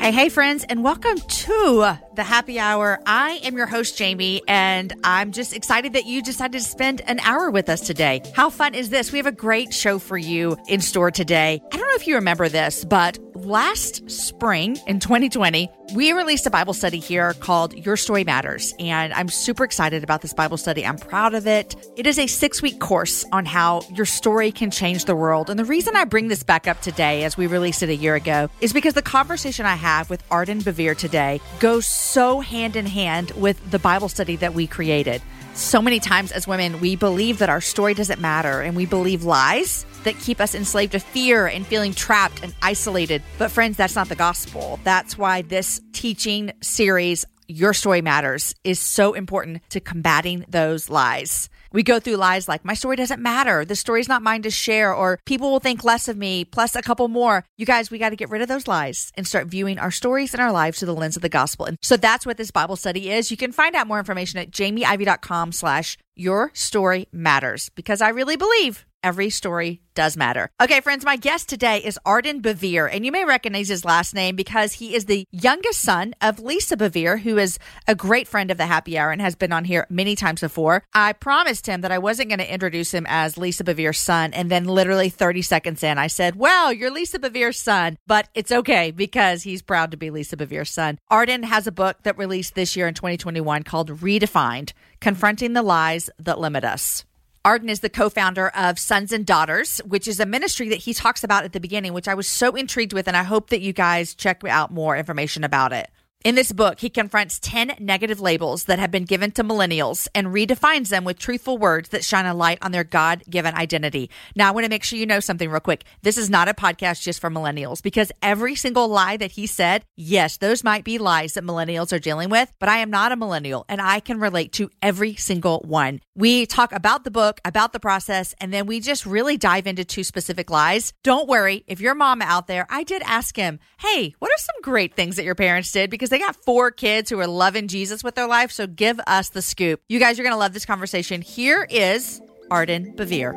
[0.00, 2.98] Hey, hey, friends, and welcome to the happy hour.
[3.04, 7.20] I am your host, Jamie, and I'm just excited that you decided to spend an
[7.20, 8.22] hour with us today.
[8.34, 9.12] How fun is this?
[9.12, 11.60] We have a great show for you in store today.
[11.70, 16.50] I don't know if you remember this, but last spring in 2020, we released a
[16.50, 18.74] Bible study here called Your Story Matters.
[18.78, 20.86] And I'm super excited about this Bible study.
[20.86, 21.74] I'm proud of it.
[21.96, 25.50] It is a six week course on how your story can change the world.
[25.50, 28.14] And the reason I bring this back up today, as we released it a year
[28.14, 32.86] ago, is because the conversation I have with Arden Bevere today goes so hand in
[32.86, 35.20] hand with the Bible study that we created.
[35.54, 39.24] So many times as women, we believe that our story doesn't matter and we believe
[39.24, 43.20] lies that keep us enslaved to fear and feeling trapped and isolated.
[43.36, 44.78] But, friends, that's not the gospel.
[44.84, 51.50] That's why this teaching series, Your Story Matters, is so important to combating those lies.
[51.72, 53.64] We go through lies like, my story doesn't matter.
[53.64, 56.82] The story's not mine to share, or people will think less of me, plus a
[56.82, 57.44] couple more.
[57.56, 60.34] You guys, we got to get rid of those lies and start viewing our stories
[60.34, 61.66] and our lives through the lens of the gospel.
[61.66, 63.30] And so that's what this Bible study is.
[63.30, 68.36] You can find out more information at jamieivey.com slash your story matters because I really
[68.36, 70.50] believe every story does matter.
[70.62, 74.36] Okay, friends, my guest today is Arden Bevere, and you may recognize his last name
[74.36, 78.56] because he is the youngest son of Lisa Bevere, who is a great friend of
[78.56, 80.84] the Happy Hour and has been on here many times before.
[80.94, 84.50] I promised him that I wasn't going to introduce him as Lisa Bevere's son, and
[84.50, 88.90] then literally 30 seconds in, I said, Well, you're Lisa Bevere's son, but it's okay
[88.90, 90.98] because he's proud to be Lisa Bevere's son.
[91.10, 96.10] Arden has a book that released this year in 2021 called Redefined Confronting the Lies
[96.18, 97.04] That Limit Us.
[97.44, 100.92] Arden is the co founder of Sons and Daughters, which is a ministry that he
[100.92, 103.08] talks about at the beginning, which I was so intrigued with.
[103.08, 105.90] And I hope that you guys check out more information about it.
[106.22, 110.26] In this book, he confronts 10 negative labels that have been given to millennials and
[110.26, 114.10] redefines them with truthful words that shine a light on their God given identity.
[114.36, 115.84] Now, I want to make sure you know something real quick.
[116.02, 119.86] This is not a podcast just for millennials because every single lie that he said,
[119.96, 123.16] yes, those might be lies that millennials are dealing with, but I am not a
[123.16, 126.02] millennial and I can relate to every single one.
[126.14, 129.86] We talk about the book, about the process, and then we just really dive into
[129.86, 130.92] two specific lies.
[131.02, 134.56] Don't worry, if your mom out there, I did ask him, hey, what are some
[134.60, 135.88] great things that your parents did?
[135.88, 138.50] Because they got four kids who are loving Jesus with their life.
[138.52, 139.80] So give us the scoop.
[139.88, 141.22] You guys are going to love this conversation.
[141.22, 143.34] Here is Arden Bevere.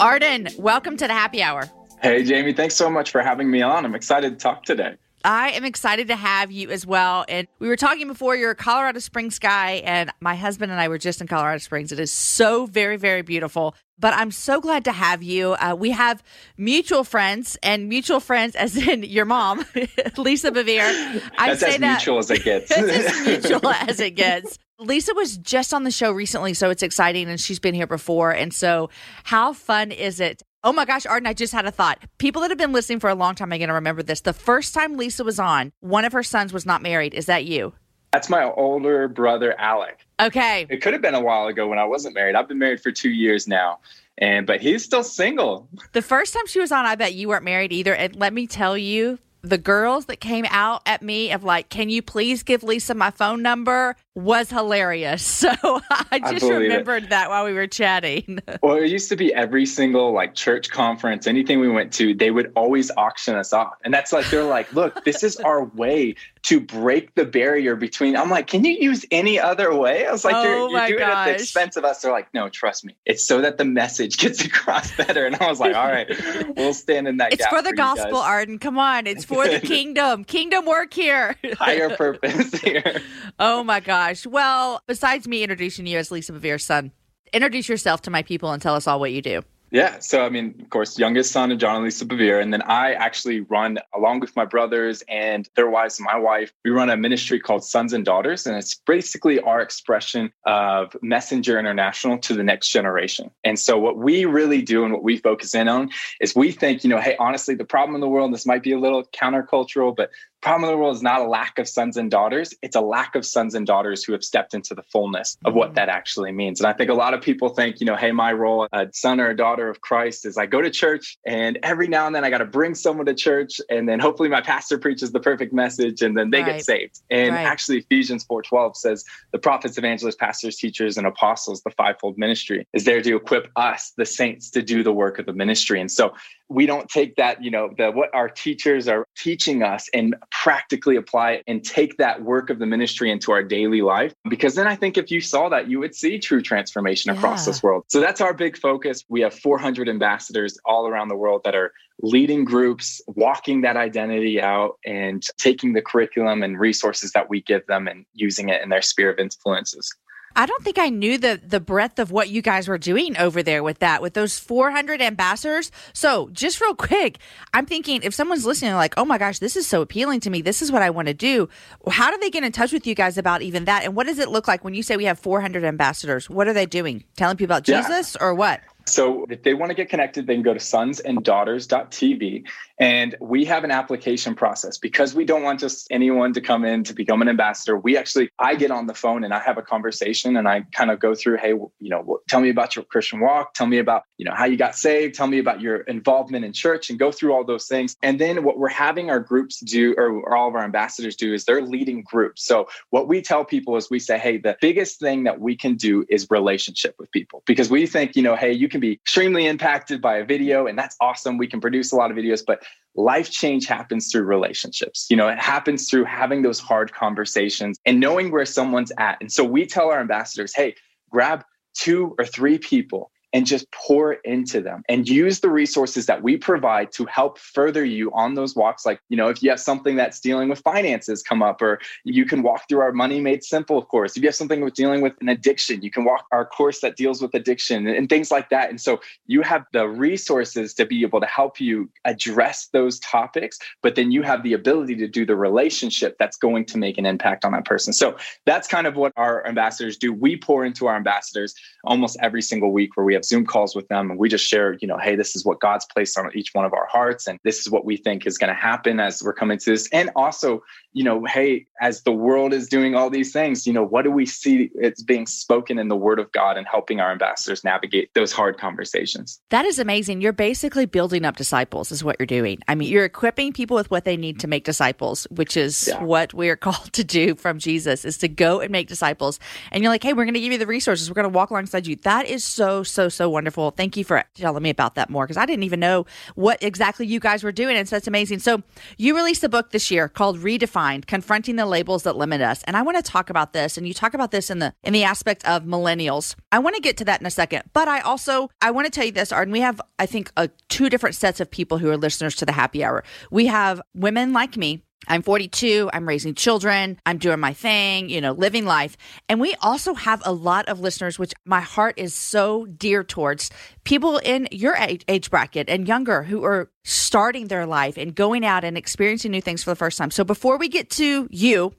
[0.00, 1.68] Arden, welcome to the happy hour.
[2.00, 3.84] Hey, Jamie, thanks so much for having me on.
[3.84, 4.94] I'm excited to talk today.
[5.24, 7.24] I am excited to have you as well.
[7.28, 10.88] And we were talking before, you're a Colorado Springs guy, and my husband and I
[10.88, 11.92] were just in Colorado Springs.
[11.92, 13.74] It is so very, very beautiful.
[13.98, 15.52] But I'm so glad to have you.
[15.52, 16.22] Uh, we have
[16.56, 19.64] mutual friends, and mutual friends, as in your mom,
[20.16, 21.22] Lisa Bevere.
[21.36, 22.70] I That's say as that, mutual as it gets.
[22.76, 24.58] as mutual as it gets.
[24.78, 28.30] Lisa was just on the show recently, so it's exciting, and she's been here before.
[28.30, 28.88] And so,
[29.24, 32.02] how fun is it Oh my gosh, Arden, I just had a thought.
[32.18, 34.20] People that have been listening for a long time are going to remember this.
[34.20, 37.14] The first time Lisa was on, one of her sons was not married.
[37.14, 37.72] Is that you?
[38.12, 40.04] That's my older brother, Alec.
[40.20, 40.66] Okay.
[40.68, 42.34] It could have been a while ago when I wasn't married.
[42.34, 43.78] I've been married for two years now.
[44.18, 45.66] And but he's still single.
[45.92, 47.94] The first time she was on, I bet you weren't married either.
[47.94, 51.88] And let me tell you, the girls that came out at me of like, can
[51.88, 53.96] you please give Lisa my phone number?
[54.14, 55.38] Was hilarious.
[55.50, 57.10] So I just I remembered it.
[57.10, 58.40] that while we were chatting.
[58.62, 62.30] well, it used to be every single like church conference, anything we went to, they
[62.30, 63.74] would always auction us off.
[63.84, 68.16] And that's like, they're like, look, this is our way to break the barrier between.
[68.16, 70.06] I'm like, can you use any other way?
[70.06, 71.28] I was like, oh you're, you're doing gosh.
[71.28, 72.02] it at the expense of us.
[72.02, 72.96] They're like, no, trust me.
[73.06, 75.26] It's so that the message gets across better.
[75.26, 76.08] And I was like, all right,
[76.56, 77.32] we'll stand in that.
[77.32, 78.58] It's for the for gospel, Arden.
[78.58, 79.06] Come on.
[79.06, 80.24] It's for the kingdom.
[80.24, 81.36] Kingdom work here.
[81.58, 83.00] Higher purpose here.
[83.38, 84.26] Oh my gosh.
[84.26, 86.92] Well, besides me introducing you as Lisa Bevere's son,
[87.32, 89.42] introduce yourself to my people and tell us all what you do.
[89.72, 90.00] Yeah.
[90.00, 92.42] So, I mean, of course, youngest son of John and Lisa Bevere.
[92.42, 96.52] And then I actually run, along with my brothers and their wives and my wife,
[96.64, 98.48] we run a ministry called Sons and Daughters.
[98.48, 103.30] And it's basically our expression of Messenger International to the next generation.
[103.44, 106.82] And so, what we really do and what we focus in on is we think,
[106.82, 109.94] you know, hey, honestly, the problem in the world, this might be a little countercultural,
[109.94, 112.54] but problem of the world is not a lack of sons and daughters.
[112.62, 115.72] It's a lack of sons and daughters who have stepped into the fullness of what
[115.72, 115.74] mm.
[115.74, 116.60] that actually means.
[116.60, 119.20] And I think a lot of people think, you know, hey, my role, a son
[119.20, 122.24] or a daughter of Christ, is I go to church and every now and then
[122.24, 123.60] I got to bring someone to church.
[123.68, 126.56] And then hopefully my pastor preaches the perfect message and then they right.
[126.56, 127.00] get saved.
[127.10, 127.44] And right.
[127.44, 132.84] actually, Ephesians 4.12 says the prophets, evangelists, pastors, teachers, and apostles, the fivefold ministry, is
[132.84, 135.80] there to equip us, the saints, to do the work of the ministry.
[135.80, 136.14] And so
[136.50, 140.96] we don't take that, you know, the what our teachers are teaching us and practically
[140.96, 144.12] apply it and take that work of the ministry into our daily life.
[144.28, 147.52] Because then I think if you saw that, you would see true transformation across yeah.
[147.52, 147.84] this world.
[147.86, 149.04] So that's our big focus.
[149.08, 154.40] We have 400 ambassadors all around the world that are leading groups, walking that identity
[154.40, 158.70] out, and taking the curriculum and resources that we give them and using it in
[158.70, 159.94] their sphere of influences.
[160.36, 163.42] I don't think I knew the the breadth of what you guys were doing over
[163.42, 165.70] there with that, with those 400 ambassadors.
[165.92, 167.18] So, just real quick,
[167.52, 170.42] I'm thinking if someone's listening, like, oh my gosh, this is so appealing to me.
[170.42, 171.48] This is what I want to do.
[171.88, 173.84] How do they get in touch with you guys about even that?
[173.84, 176.30] And what does it look like when you say we have 400 ambassadors?
[176.30, 177.04] What are they doing?
[177.16, 178.26] Telling people about Jesus yeah.
[178.26, 178.60] or what?
[178.90, 182.44] So if they want to get connected, they can go to sonsanddaughters.tv.
[182.78, 186.82] And we have an application process because we don't want just anyone to come in
[186.84, 187.76] to become an ambassador.
[187.78, 190.90] We actually, I get on the phone and I have a conversation and I kind
[190.90, 193.52] of go through, hey, you know, tell me about your Christian walk.
[193.52, 195.14] Tell me about, you know, how you got saved.
[195.14, 197.96] Tell me about your involvement in church and go through all those things.
[198.02, 201.44] And then what we're having our groups do, or all of our ambassadors do, is
[201.44, 202.46] they're leading groups.
[202.46, 205.74] So what we tell people is we say, hey, the biggest thing that we can
[205.74, 208.94] do is relationship with people because we think, you know, hey, you can can be
[208.94, 211.38] extremely impacted by a video, and that's awesome.
[211.38, 212.62] We can produce a lot of videos, but
[212.94, 215.06] life change happens through relationships.
[215.10, 219.18] You know, it happens through having those hard conversations and knowing where someone's at.
[219.20, 220.74] And so we tell our ambassadors, hey,
[221.10, 221.44] grab
[221.74, 226.36] two or three people and just pour into them and use the resources that we
[226.36, 228.84] provide to help further you on those walks.
[228.84, 232.24] Like, you know, if you have something that's dealing with finances come up, or you
[232.24, 234.16] can walk through our Money Made Simple course.
[234.16, 236.96] If you have something with dealing with an addiction, you can walk our course that
[236.96, 238.70] deals with addiction and, and things like that.
[238.70, 243.58] And so you have the resources to be able to help you address those topics,
[243.82, 247.06] but then you have the ability to do the relationship that's going to make an
[247.06, 247.92] impact on that person.
[247.92, 248.16] So
[248.46, 250.12] that's kind of what our ambassadors do.
[250.12, 251.54] We pour into our ambassadors
[251.84, 254.46] almost every single week where we have have Zoom calls with them and we just
[254.46, 257.26] share, you know, hey, this is what God's placed on each one of our hearts.
[257.26, 259.88] And this is what we think is going to happen as we're coming to this.
[259.92, 260.62] And also,
[260.92, 264.10] you know, hey, as the world is doing all these things, you know, what do
[264.10, 268.12] we see it's being spoken in the word of God and helping our ambassadors navigate
[268.14, 269.40] those hard conversations?
[269.50, 270.20] That is amazing.
[270.20, 272.58] You're basically building up disciples, is what you're doing.
[272.66, 276.02] I mean, you're equipping people with what they need to make disciples, which is yeah.
[276.02, 279.38] what we are called to do from Jesus, is to go and make disciples.
[279.70, 281.08] And you're like, hey, we're going to give you the resources.
[281.08, 281.96] We're going to walk alongside you.
[281.96, 283.70] That is so, so, so wonderful.
[283.70, 287.06] Thank you for telling me about that more because I didn't even know what exactly
[287.06, 287.76] you guys were doing.
[287.76, 288.38] And so that's amazing.
[288.40, 288.62] So
[288.96, 292.62] you released a book this year called Redefined confronting the labels that limit us.
[292.64, 294.92] And I want to talk about this and you talk about this in the in
[294.92, 296.34] the aspect of millennials.
[296.52, 297.64] I want to get to that in a second.
[297.72, 300.48] But I also I want to tell you this, Arden, we have I think a,
[300.68, 303.04] two different sets of people who are listeners to the happy hour.
[303.30, 308.20] We have women like me I'm 42, I'm raising children, I'm doing my thing, you
[308.20, 308.96] know, living life.
[309.28, 313.50] And we also have a lot of listeners, which my heart is so dear towards
[313.84, 318.62] people in your age bracket and younger who are starting their life and going out
[318.62, 320.10] and experiencing new things for the first time.
[320.10, 321.72] So before we get to you,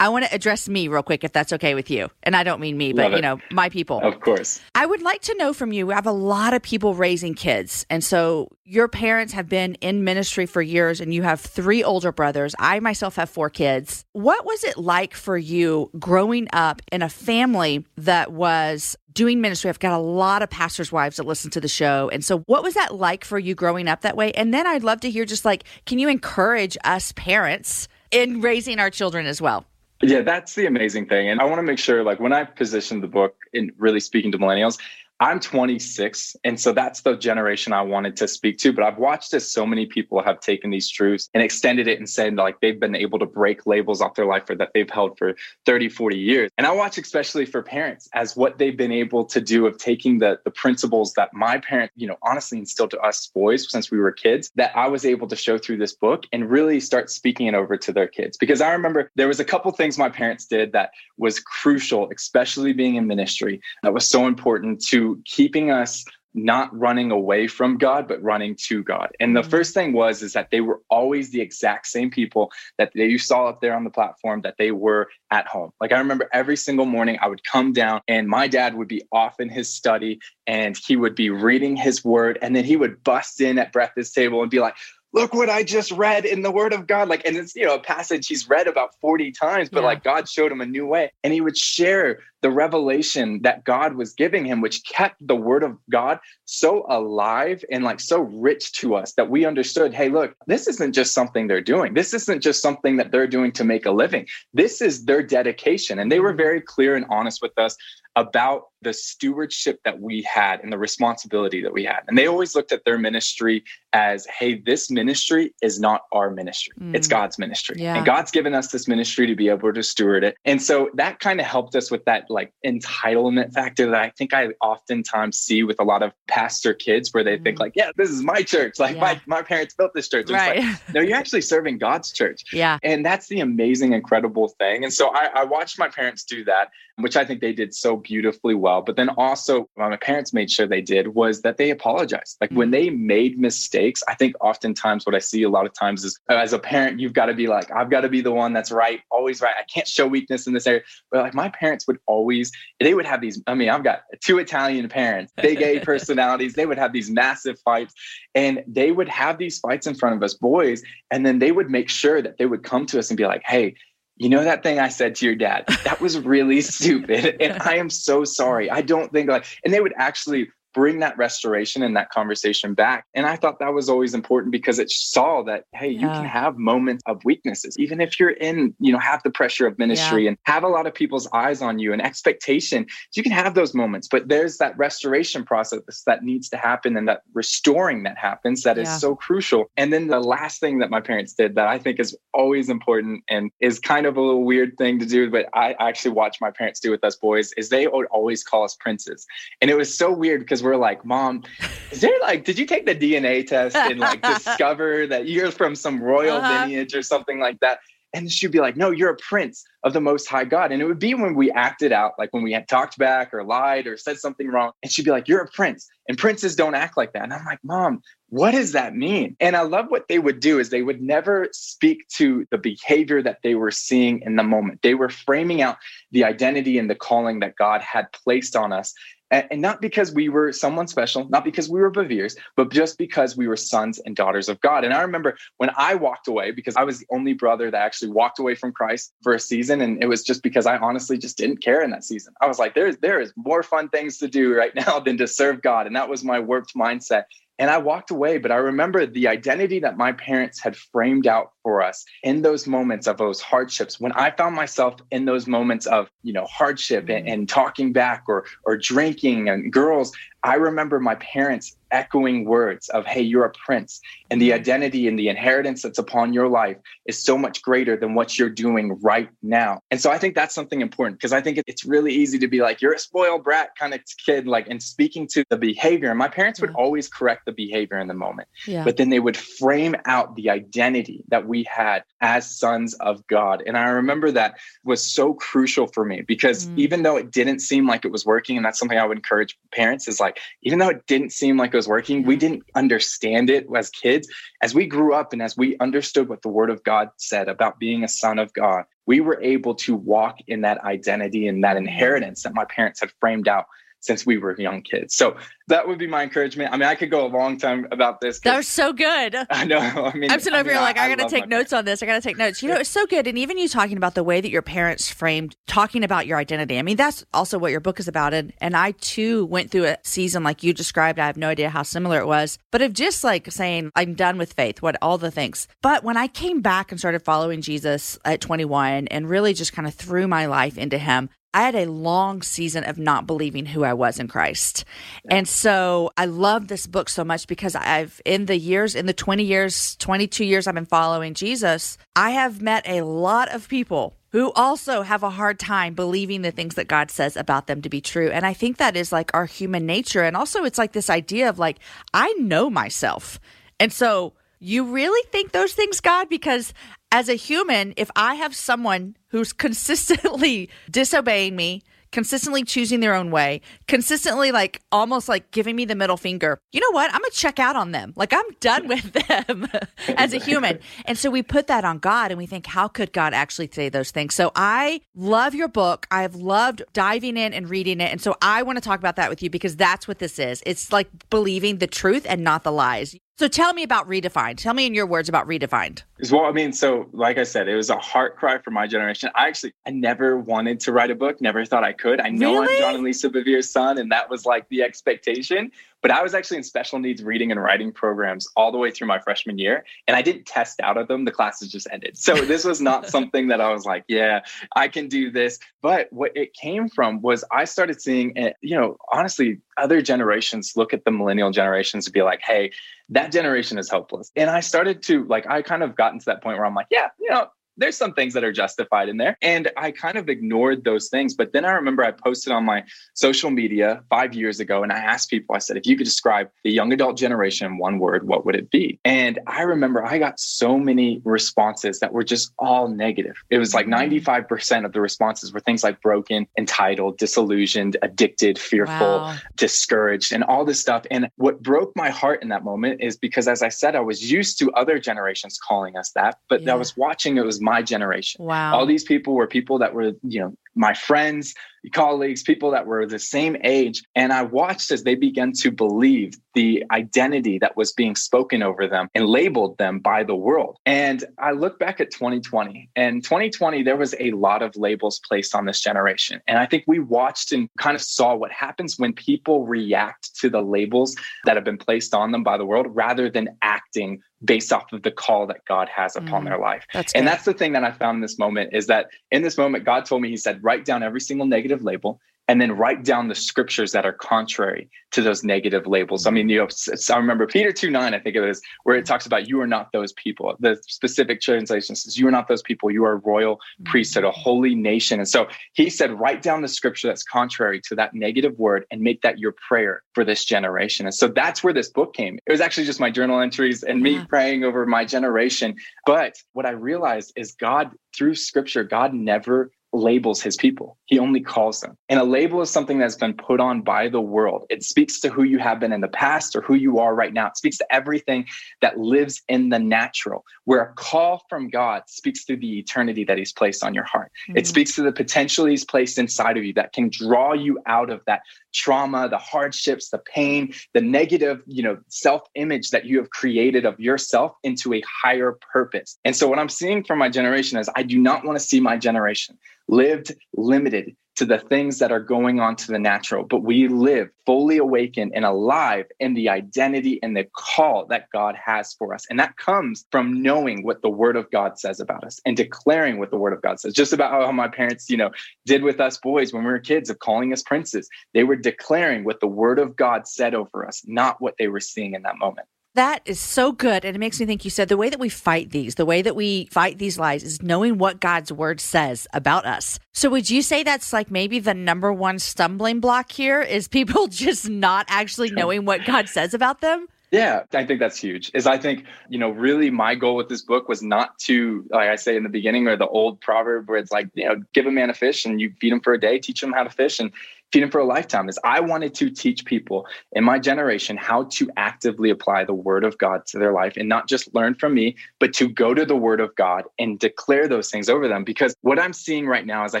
[0.00, 2.08] I want to address me real quick, if that's okay with you.
[2.22, 4.00] And I don't mean me, but you know, my people.
[4.00, 4.60] Of course.
[4.74, 5.86] I would like to know from you.
[5.86, 7.86] We have a lot of people raising kids.
[7.90, 12.12] And so your parents have been in ministry for years and you have three older
[12.12, 12.54] brothers.
[12.58, 14.04] I myself have four kids.
[14.12, 19.68] What was it like for you growing up in a family that was doing ministry.
[19.70, 22.08] I've got a lot of pastors' wives that listen to the show.
[22.12, 24.30] And so, what was that like for you growing up that way?
[24.32, 28.78] And then I'd love to hear just like, can you encourage us parents in raising
[28.78, 29.66] our children as well.
[30.02, 31.28] Yeah, that's the amazing thing.
[31.28, 34.32] And I want to make sure, like, when I positioned the book in really speaking
[34.32, 34.78] to millennials,
[35.18, 36.36] I'm 26.
[36.44, 38.72] And so that's the generation I wanted to speak to.
[38.72, 42.08] But I've watched as so many people have taken these truths and extended it and
[42.08, 45.16] said, like, they've been able to break labels off their life or that they've held
[45.16, 46.50] for 30, 40 years.
[46.58, 50.18] And I watch, especially for parents, as what they've been able to do of taking
[50.18, 53.98] the, the principles that my parents, you know, honestly instilled to us boys since we
[53.98, 57.46] were kids, that I was able to show through this book and really start speaking
[57.46, 58.36] it over to their kids.
[58.36, 62.74] Because I remember there was a couple things my parents did that was crucial, especially
[62.74, 66.04] being in ministry, that was so important to keeping us
[66.36, 69.08] not running away from God, but running to God.
[69.18, 69.50] And the mm-hmm.
[69.50, 73.18] first thing was is that they were always the exact same people that they, you
[73.18, 75.70] saw up there on the platform that they were at home.
[75.80, 79.02] Like I remember every single morning I would come down and my dad would be
[79.10, 83.02] off in his study and he would be reading his word and then he would
[83.02, 84.76] bust in at breakfast table and be like,
[85.12, 87.08] look what I just read in the word of God.
[87.08, 89.86] Like, and it's, you know, a passage he's read about 40 times, but yeah.
[89.86, 91.10] like God showed him a new way.
[91.24, 95.62] And he would share the revelation that God was giving him, which kept the word
[95.62, 100.34] of God so alive and like so rich to us that we understood hey, look,
[100.46, 101.94] this isn't just something they're doing.
[101.94, 104.26] This isn't just something that they're doing to make a living.
[104.52, 105.98] This is their dedication.
[105.98, 106.36] And they were mm-hmm.
[106.38, 107.76] very clear and honest with us
[108.16, 112.02] about the stewardship that we had and the responsibility that we had.
[112.06, 116.72] And they always looked at their ministry as, hey, this ministry is not our ministry,
[116.80, 116.94] mm.
[116.94, 117.74] it's God's ministry.
[117.80, 117.96] Yeah.
[117.96, 120.36] And God's given us this ministry to be able to steward it.
[120.44, 124.32] And so that kind of helped us with that like entitlement factor that I think
[124.32, 127.42] I oftentimes see with a lot of pastor kids where they mm.
[127.42, 128.78] think, like, yeah, this is my church.
[128.78, 129.00] Like, yeah.
[129.00, 130.30] my, my parents built this church.
[130.30, 130.62] Right.
[130.62, 132.44] Like, no, you're actually serving God's church.
[132.52, 132.78] Yeah.
[132.84, 134.84] And that's the amazing, incredible thing.
[134.84, 137.96] And so I, I watched my parents do that, which I think they did so
[137.96, 138.75] beautifully well.
[138.80, 142.36] But then also, what my parents made sure they did was that they apologized.
[142.40, 142.58] Like mm-hmm.
[142.58, 146.18] when they made mistakes, I think oftentimes what I see a lot of times is
[146.28, 148.70] as a parent, you've got to be like, I've got to be the one that's
[148.70, 149.54] right, always right.
[149.58, 150.82] I can't show weakness in this area.
[151.10, 153.42] But like my parents would always, they would have these.
[153.46, 156.54] I mean, I've got two Italian parents, big A personalities.
[156.54, 157.94] They would have these massive fights
[158.34, 160.82] and they would have these fights in front of us boys.
[161.10, 163.42] And then they would make sure that they would come to us and be like,
[163.44, 163.74] hey,
[164.16, 165.64] you know that thing I said to your dad?
[165.84, 167.36] That was really stupid.
[167.40, 168.70] And I am so sorry.
[168.70, 173.06] I don't think like, and they would actually bring that restoration and that conversation back.
[173.14, 176.00] And I thought that was always important because it saw that, hey, yeah.
[176.00, 179.66] you can have moments of weaknesses, even if you're in, you know, have the pressure
[179.66, 180.28] of ministry yeah.
[180.28, 182.84] and have a lot of people's eyes on you and expectation.
[183.14, 187.08] You can have those moments, but there's that restoration process that needs to happen and
[187.08, 188.98] that restoring that happens that is yeah.
[188.98, 189.70] so crucial.
[189.78, 193.24] And then the last thing that my parents did that I think is always important
[193.30, 196.50] and is kind of a little weird thing to do, but I actually watch my
[196.50, 199.26] parents do with us boys is they would always call us princes.
[199.62, 201.44] And it was so weird because we're like, Mom,
[201.90, 205.74] is there like, did you take the DNA test and like discover that you're from
[205.74, 206.66] some royal uh-huh.
[206.66, 207.78] lineage or something like that?
[208.12, 210.72] And she'd be like, No, you're a prince of the most high God.
[210.72, 213.44] And it would be when we acted out, like when we had talked back or
[213.44, 214.72] lied or said something wrong.
[214.82, 215.86] And she'd be like, You're a prince.
[216.08, 217.24] And princes don't act like that.
[217.24, 219.36] And I'm like, Mom, what does that mean?
[219.38, 223.22] And I love what they would do is they would never speak to the behavior
[223.22, 224.80] that they were seeing in the moment.
[224.82, 225.76] They were framing out
[226.10, 228.94] the identity and the calling that God had placed on us
[229.30, 233.36] and not because we were someone special, not because we were Bevere's, but just because
[233.36, 234.84] we were sons and daughters of God.
[234.84, 238.12] And I remember when I walked away, because I was the only brother that actually
[238.12, 241.36] walked away from Christ for a season, and it was just because I honestly just
[241.36, 242.34] didn't care in that season.
[242.40, 245.26] I was like, there's there is more fun things to do right now than to
[245.26, 247.24] serve God, and that was my warped mindset.
[247.58, 251.52] And I walked away, but I remember the identity that my parents had framed out
[251.62, 253.98] for us in those moments of those hardships.
[253.98, 257.32] When I found myself in those moments of, you know, hardship and, mm.
[257.32, 263.06] and talking back or or drinking and girls, I remember my parents echoing words of,
[263.06, 264.00] hey, you're a prince.
[264.30, 266.76] And the identity and the inheritance that's upon your life
[267.06, 269.80] is so much greater than what you're doing right now.
[269.90, 272.60] And so I think that's something important because I think it's really easy to be
[272.60, 276.10] like, you're a spoiled brat kind of kid, like, and speaking to the behavior.
[276.10, 278.84] And my parents would always correct the behavior in the moment, yeah.
[278.84, 283.62] but then they would frame out the identity that we had as sons of God.
[283.66, 286.78] And I remember that was so crucial for me because mm.
[286.78, 289.56] even though it didn't seem like it was working, and that's something I would encourage
[289.72, 293.66] parents is like, even though it didn't seem like was working, we didn't understand it
[293.76, 294.28] as kids.
[294.62, 297.78] As we grew up and as we understood what the word of God said about
[297.78, 301.76] being a son of God, we were able to walk in that identity and that
[301.76, 303.66] inheritance that my parents had framed out
[304.06, 305.14] since we were young kids.
[305.14, 305.36] So
[305.68, 306.72] that would be my encouragement.
[306.72, 308.38] I mean, I could go a long time about this.
[308.40, 309.36] That was so good.
[309.50, 309.78] I know.
[309.78, 312.02] I mean, I'm sitting over here like, I, I got to take notes on this.
[312.02, 312.62] I got to take notes.
[312.62, 313.26] You know, it's so good.
[313.26, 316.78] And even you talking about the way that your parents framed talking about your identity.
[316.78, 318.32] I mean, that's also what your book is about.
[318.32, 321.18] And, and I too went through a season like you described.
[321.18, 324.38] I have no idea how similar it was, but of just like saying, I'm done
[324.38, 325.66] with faith, what all the things.
[325.82, 329.88] But when I came back and started following Jesus at 21 and really just kind
[329.88, 333.82] of threw my life into him, I had a long season of not believing who
[333.82, 334.84] I was in Christ.
[335.30, 339.14] And so I love this book so much because I've, in the years, in the
[339.14, 344.14] 20 years, 22 years I've been following Jesus, I have met a lot of people
[344.32, 347.88] who also have a hard time believing the things that God says about them to
[347.88, 348.30] be true.
[348.30, 350.22] And I think that is like our human nature.
[350.22, 351.78] And also, it's like this idea of like,
[352.12, 353.40] I know myself.
[353.80, 356.28] And so, you really think those things, God?
[356.28, 356.72] Because
[357.12, 361.82] as a human, if I have someone who's consistently disobeying me,
[362.12, 366.58] consistently choosing their own way, consistently like almost like giving me the middle finger.
[366.72, 367.12] You know what?
[367.12, 368.12] I'm going to check out on them.
[368.16, 369.68] Like I'm done with them
[370.16, 370.78] as a human.
[371.04, 373.88] And so we put that on God and we think, how could God actually say
[373.88, 374.34] those things?
[374.34, 376.06] So I love your book.
[376.10, 378.10] I've loved diving in and reading it.
[378.10, 380.62] And so I want to talk about that with you because that's what this is.
[380.64, 383.16] It's like believing the truth and not the lies.
[383.38, 384.56] So tell me about Redefined.
[384.56, 386.02] Tell me in your words about Redefined.
[386.30, 389.28] Well, I mean, so like I said, it was a heart cry for my generation.
[389.34, 392.18] I actually, I never wanted to write a book, never thought I could.
[392.18, 392.76] I know really?
[392.76, 395.70] I'm John and Lisa Bevere's son, and that was like the expectation.
[396.06, 399.08] But I was actually in special needs reading and writing programs all the way through
[399.08, 401.24] my freshman year, and I didn't test out of them.
[401.24, 402.16] The classes just ended.
[402.16, 404.42] So this was not something that I was like, yeah,
[404.76, 405.58] I can do this.
[405.82, 410.74] But what it came from was I started seeing, it, you know, honestly, other generations
[410.76, 412.70] look at the millennial generations to be like, hey,
[413.08, 414.30] that generation is hopeless.
[414.36, 416.86] And I started to like, I kind of gotten to that point where I'm like,
[416.88, 419.36] yeah, you know, there's some things that are justified in there.
[419.42, 421.34] And I kind of ignored those things.
[421.34, 424.98] But then I remember I posted on my social media five years ago and I
[424.98, 428.26] asked people, I said, if you could describe the young adult generation in one word,
[428.26, 428.98] what would it be?
[429.04, 433.36] And I remember I got so many responses that were just all negative.
[433.50, 434.84] It was like 95% mm.
[434.84, 439.36] of the responses were things like broken, entitled, disillusioned, addicted, fearful, wow.
[439.56, 441.04] discouraged, and all this stuff.
[441.10, 444.30] And what broke my heart in that moment is because, as I said, I was
[444.30, 446.72] used to other generations calling us that, but yeah.
[446.72, 448.44] I was watching it was my generation.
[448.44, 448.74] Wow.
[448.74, 451.54] All these people were people that were, you know, my friends,
[451.92, 454.02] colleagues, people that were the same age.
[454.14, 458.86] And I watched as they began to believe the identity that was being spoken over
[458.86, 460.78] them and labeled them by the world.
[460.86, 465.54] And I look back at 2020, and 2020, there was a lot of labels placed
[465.54, 466.40] on this generation.
[466.46, 470.48] And I think we watched and kind of saw what happens when people react to
[470.48, 471.14] the labels
[471.44, 475.02] that have been placed on them by the world rather than acting based off of
[475.02, 476.84] the call that God has upon mm, their life.
[476.92, 479.56] That's and that's the thing that I found in this moment is that in this
[479.56, 483.04] moment, God told me, He said, write down every single negative label and then write
[483.04, 486.26] down the scriptures that are contrary to those negative labels.
[486.26, 486.68] I mean, you know,
[487.10, 489.66] I remember Peter 2 9, I think it is, where it talks about you are
[489.66, 490.54] not those people.
[490.60, 492.90] The specific translation says, You are not those people.
[492.90, 493.84] You are a royal mm-hmm.
[493.84, 495.18] priesthood, a holy nation.
[495.18, 499.00] And so he said, Write down the scripture that's contrary to that negative word and
[499.00, 501.06] make that your prayer for this generation.
[501.06, 502.38] And so that's where this book came.
[502.46, 505.74] It was actually just my journal entries and me praying over my generation.
[506.04, 510.98] But what I realized is God, through scripture, God never labels his people.
[511.06, 511.96] He only calls them.
[512.08, 514.66] And a label is something that's been put on by the world.
[514.70, 517.32] It speaks to who you have been in the past or who you are right
[517.32, 517.46] now.
[517.46, 518.46] It speaks to everything
[518.80, 523.38] that lives in the natural, where a call from God speaks to the eternity that
[523.38, 524.32] he's placed on your heart.
[524.48, 524.58] Mm-hmm.
[524.58, 524.68] It mm.
[524.68, 528.20] speaks to the potential he's placed inside of you that can draw you out of
[528.26, 528.42] that
[528.74, 533.98] trauma, the hardships, the pain, the negative, you know, self-image that you have created of
[534.00, 536.18] yourself into a higher purpose.
[536.24, 538.80] And so what I'm seeing from my generation is I do not want to see
[538.80, 539.56] my generation
[539.88, 540.95] lived limited
[541.36, 545.32] to the things that are going on to the natural, but we live fully awakened
[545.34, 549.26] and alive in the identity and the call that God has for us.
[549.28, 553.18] And that comes from knowing what the word of God says about us and declaring
[553.18, 553.92] what the word of God says.
[553.92, 555.30] Just about how my parents, you know,
[555.66, 558.08] did with us boys when we were kids of calling us princes.
[558.32, 561.80] They were declaring what the word of God said over us, not what they were
[561.80, 562.66] seeing in that moment.
[562.96, 564.06] That is so good.
[564.06, 566.22] And it makes me think you said the way that we fight these, the way
[566.22, 569.98] that we fight these lies is knowing what God's word says about us.
[570.14, 574.26] So would you say that's like maybe the number one stumbling block here is people
[574.30, 577.06] just not actually knowing what God says about them?
[577.32, 578.50] Yeah, I think that's huge.
[578.54, 582.08] Is I think, you know, really my goal with this book was not to, like
[582.08, 584.86] I say in the beginning, or the old proverb where it's like, you know, give
[584.86, 586.88] a man a fish and you feed him for a day, teach him how to
[586.88, 587.20] fish.
[587.20, 587.32] And
[587.72, 591.44] feed him for a lifetime is I wanted to teach people in my generation how
[591.44, 594.94] to actively apply the word of God to their life and not just learn from
[594.94, 598.44] me, but to go to the word of God and declare those things over them.
[598.44, 600.00] Because what I'm seeing right now is I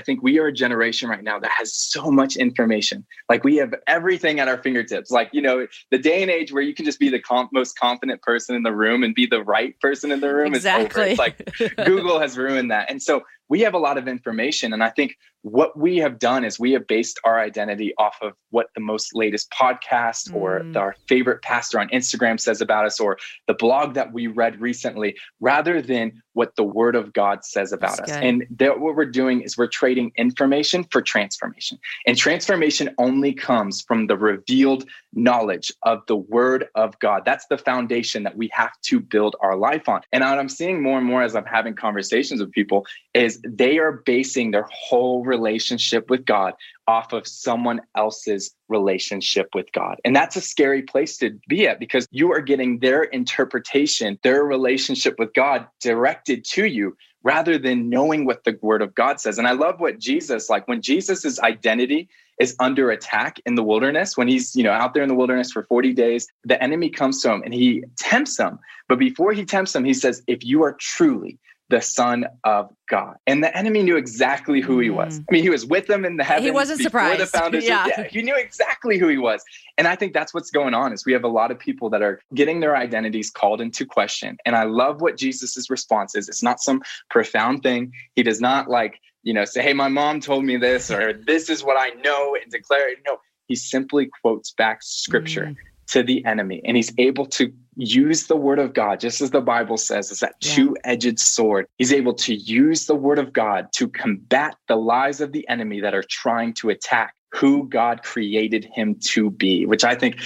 [0.00, 3.04] think we are a generation right now that has so much information.
[3.28, 5.10] Like we have everything at our fingertips.
[5.10, 7.78] Like, you know, the day and age where you can just be the comp- most
[7.78, 10.86] confident person in the room and be the right person in the room exactly.
[10.86, 11.06] is over.
[11.10, 12.90] It's like Google has ruined that.
[12.90, 14.72] And so we have a lot of information.
[14.72, 18.32] And I think what we have done is we have based our identity off of
[18.50, 20.34] what the most latest podcast mm.
[20.34, 24.60] or our favorite pastor on Instagram says about us or the blog that we read
[24.60, 28.16] recently, rather than what the word of God says about That's us.
[28.18, 28.24] Good.
[28.24, 31.78] And that what we're doing is we're trading information for transformation.
[32.06, 37.22] And transformation only comes from the revealed knowledge of the word of God.
[37.24, 40.02] That's the foundation that we have to build our life on.
[40.12, 43.78] And what I'm seeing more and more as I'm having conversations with people is they
[43.78, 46.52] are basing their whole relationship with God
[46.88, 49.98] off of someone else's relationship with God.
[50.04, 54.44] And that's a scary place to be at because you are getting their interpretation, their
[54.44, 59.38] relationship with God directed to you rather than knowing what the word of God says.
[59.38, 64.16] And I love what Jesus, like when Jesus's identity is under attack in the wilderness,
[64.16, 67.20] when he's, you know, out there in the wilderness for 40 days, the enemy comes
[67.22, 68.58] to him and he tempts him.
[68.88, 71.38] But before he tempts him, he says, if you are truly
[71.68, 73.16] the Son of God.
[73.26, 75.18] And the enemy knew exactly who he was.
[75.18, 75.24] Mm.
[75.28, 76.46] I mean, he was with them in the heavens.
[76.46, 77.20] He wasn't surprised.
[77.20, 77.68] The foundation.
[77.68, 77.86] Yeah.
[77.88, 78.04] yeah.
[78.04, 79.42] He knew exactly who he was.
[79.76, 82.02] And I think that's what's going on is we have a lot of people that
[82.02, 84.36] are getting their identities called into question.
[84.46, 86.28] And I love what Jesus's response is.
[86.28, 87.92] It's not some profound thing.
[88.14, 91.50] He does not like, you know, say, hey, my mom told me this, or this
[91.50, 92.98] is what I know and declare it.
[93.04, 95.46] No, he simply quotes back scripture.
[95.46, 95.56] Mm
[95.88, 99.40] to the enemy and he's able to use the word of God, just as the
[99.40, 100.54] Bible says, it's that yeah.
[100.54, 101.66] two edged sword.
[101.76, 105.80] He's able to use the word of God to combat the lies of the enemy
[105.80, 110.20] that are trying to attack who God created him to be, which I think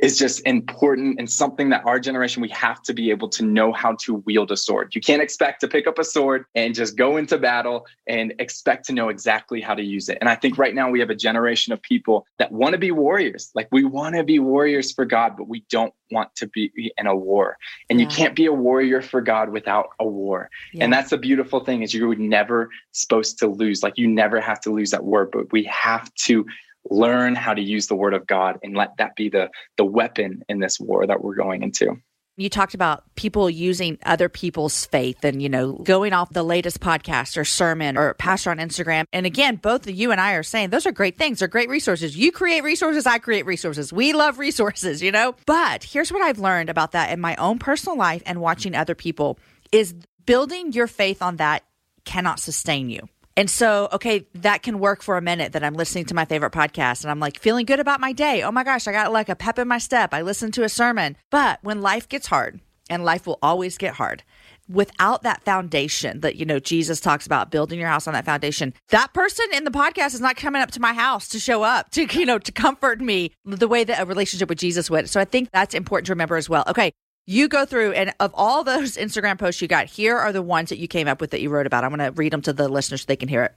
[0.00, 3.72] is just important and something that our generation we have to be able to know
[3.72, 4.94] how to wield a sword.
[4.94, 8.86] You can't expect to pick up a sword and just go into battle and expect
[8.86, 10.18] to know exactly how to use it.
[10.20, 12.90] And I think right now we have a generation of people that want to be
[12.90, 13.50] warriors.
[13.54, 17.06] Like we want to be warriors for God, but we don't want to be in
[17.06, 17.56] a war.
[17.88, 18.06] And yeah.
[18.06, 20.50] you can't be a warrior for God without a war.
[20.72, 20.84] Yeah.
[20.84, 23.82] And that's the beautiful thing is you're never supposed to lose.
[23.82, 26.46] Like you never have to lose that war, but we have to
[26.88, 30.42] learn how to use the word of God and let that be the the weapon
[30.48, 31.96] in this war that we're going into.
[32.36, 36.80] You talked about people using other people's faith and, you know, going off the latest
[36.80, 39.04] podcast or sermon or pastor on Instagram.
[39.12, 41.40] And again, both of you and I are saying those are great things.
[41.40, 42.16] They're great resources.
[42.16, 43.92] You create resources, I create resources.
[43.92, 45.34] We love resources, you know?
[45.44, 48.94] But here's what I've learned about that in my own personal life and watching other
[48.94, 49.38] people
[49.70, 51.64] is building your faith on that
[52.06, 53.06] cannot sustain you.
[53.40, 56.52] And so, okay, that can work for a minute that I'm listening to my favorite
[56.52, 58.42] podcast and I'm like feeling good about my day.
[58.42, 60.12] Oh my gosh, I got like a pep in my step.
[60.12, 61.16] I listened to a sermon.
[61.30, 64.24] But when life gets hard, and life will always get hard,
[64.68, 68.74] without that foundation that you know Jesus talks about building your house on that foundation
[68.90, 71.90] that person in the podcast is not coming up to my house to show up
[71.90, 75.18] to you know to comfort me the way that a relationship with Jesus would so
[75.18, 76.92] I think that's important to remember as well okay
[77.30, 80.68] you go through and of all those Instagram posts you got, here are the ones
[80.70, 81.84] that you came up with that you wrote about.
[81.84, 83.54] I'm going to read them to the listeners so they can hear it.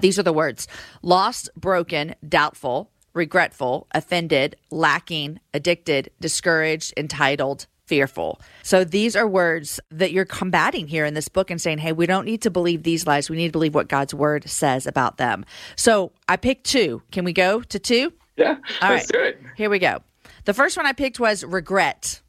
[0.00, 0.68] These are the words
[1.02, 8.40] lost, broken, doubtful, regretful, offended, lacking, addicted, discouraged, entitled, fearful.
[8.62, 12.04] So these are words that you're combating here in this book and saying, hey, we
[12.04, 13.30] don't need to believe these lies.
[13.30, 15.46] We need to believe what God's word says about them.
[15.76, 17.02] So I picked two.
[17.10, 18.12] Can we go to two?
[18.36, 18.56] Yeah.
[18.82, 19.08] All let's right.
[19.08, 19.40] do it.
[19.56, 20.02] Here we go.
[20.44, 22.20] The first one I picked was regret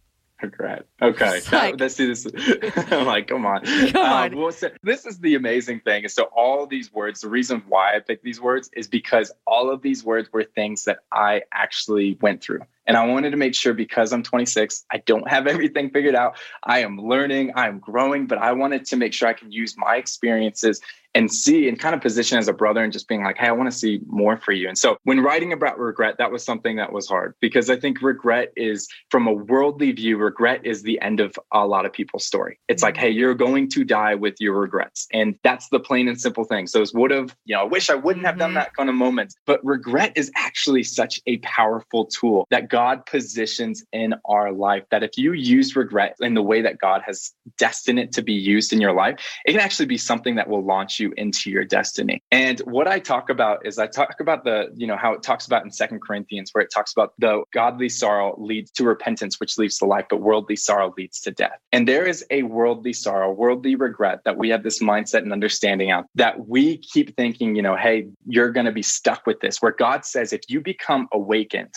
[0.41, 0.85] regret.
[1.01, 2.25] Okay, like, let's do this.
[2.91, 3.65] I'm like, come on.
[3.91, 4.37] Come um, on.
[4.37, 6.07] Well, so this is the amazing thing.
[6.07, 9.81] So all these words, the reason why I picked these words is because all of
[9.81, 12.61] these words were things that I actually went through.
[12.87, 16.37] And I wanted to make sure because I'm 26, I don't have everything figured out.
[16.63, 19.95] I am learning, I'm growing, but I wanted to make sure I can use my
[19.95, 20.81] experiences
[21.15, 23.51] and see and kind of position as a brother and just being like, hey, I
[23.53, 24.67] want to see more for you.
[24.67, 28.01] And so when writing about regret, that was something that was hard because I think
[28.01, 32.25] regret is, from a worldly view, regret is the end of a lot of people's
[32.25, 32.59] story.
[32.67, 32.87] It's mm-hmm.
[32.87, 35.07] like, hey, you're going to die with your regrets.
[35.13, 36.67] And that's the plain and simple thing.
[36.67, 38.39] So it's would have, you know, I wish I wouldn't have mm-hmm.
[38.39, 39.35] done that kind of moments.
[39.45, 45.01] But regret is actually such a powerful tool that God positions in our life that
[45.01, 48.73] if you use regret in the way that God has destined it to be used
[48.73, 52.21] in your life, it can actually be something that will launch you into your destiny.
[52.31, 55.45] And what I talk about is I talk about the, you know, how it talks
[55.45, 59.57] about in Second Corinthians, where it talks about the godly sorrow leads to repentance, which
[59.57, 61.57] leads to life, but worldly sorrow leads to death.
[61.71, 65.91] And there is a worldly sorrow, worldly regret that we have this mindset and understanding
[65.91, 69.61] out that we keep thinking, you know, hey, you're going to be stuck with this,
[69.61, 71.73] where God says, if you become awakened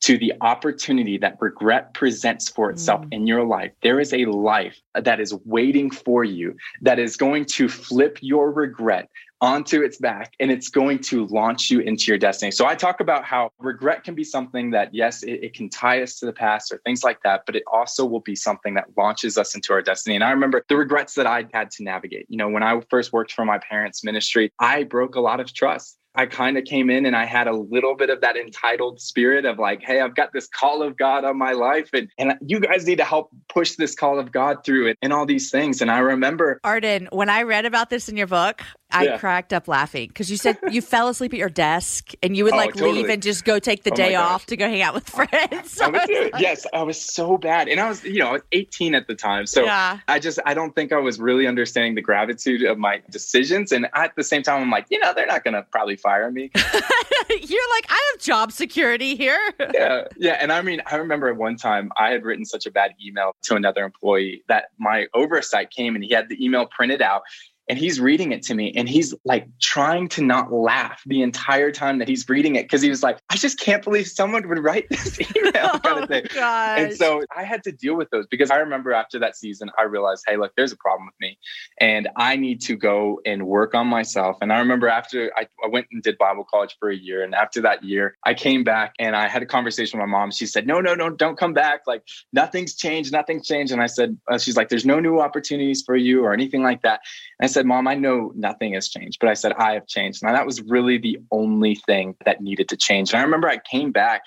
[0.00, 3.12] to the opportunity that regret presents for itself mm.
[3.12, 7.44] in your life, there is a life that is waiting for you that is going
[7.44, 9.08] to flip your regret
[9.42, 12.50] onto its back and it's going to launch you into your destiny.
[12.50, 16.02] So I talk about how regret can be something that, yes, it, it, can tie
[16.02, 18.84] us to the past or things like that, but it also will be something that
[18.98, 20.14] launches us into our destiny.
[20.14, 22.26] And I remember the regrets that I had to navigate.
[22.28, 25.52] You know, when I first worked for my parents' ministry, I broke a lot of
[25.54, 25.99] trust.
[26.14, 29.44] I kind of came in and I had a little bit of that entitled spirit
[29.44, 32.58] of like, hey, I've got this call of God on my life and, and you
[32.60, 35.80] guys need to help push this call of God through it and all these things.
[35.80, 39.18] And I remember Arden, when I read about this in your book, I yeah.
[39.18, 42.52] cracked up laughing because you said you fell asleep at your desk and you would
[42.54, 43.02] oh, like totally.
[43.02, 45.80] leave and just go take the oh day off to go hang out with friends.
[45.80, 46.08] I, I was,
[46.40, 47.68] yes, I was so bad.
[47.68, 49.46] And I was, you know, I was 18 at the time.
[49.46, 50.00] So yeah.
[50.08, 53.70] I just, I don't think I was really understanding the gratitude of my decisions.
[53.70, 56.30] And at the same time, I'm like, you know, they're not going to probably fire
[56.30, 56.50] me.
[56.54, 59.38] You're like, I have job security here.
[59.74, 60.04] yeah.
[60.16, 60.38] Yeah.
[60.40, 63.32] And I mean, I remember at one time I had written such a bad email
[63.42, 67.22] to another employee that my oversight came and he had the email printed out
[67.70, 71.70] and he's reading it to me and he's like trying to not laugh the entire
[71.70, 74.58] time that he's reading it because he was like, I just can't believe someone would
[74.58, 76.26] write this email kind of thing.
[76.34, 79.70] Oh, And so I had to deal with those because I remember after that season,
[79.78, 81.38] I realized, hey, look, there's a problem with me
[81.80, 84.38] and I need to go and work on myself.
[84.40, 87.22] And I remember after I, I went and did Bible college for a year.
[87.22, 90.32] And after that year, I came back and I had a conversation with my mom.
[90.32, 91.82] She said, no, no, no, don't come back.
[91.86, 92.02] Like
[92.32, 93.72] nothing's changed, nothing's changed.
[93.72, 96.82] And I said, uh, she's like, there's no new opportunities for you or anything like
[96.82, 97.00] that.
[97.38, 100.22] And I said, mom, I know nothing has changed, but I said, I have changed.
[100.22, 103.12] And that was really the only thing that needed to change.
[103.12, 104.22] And I remember I came back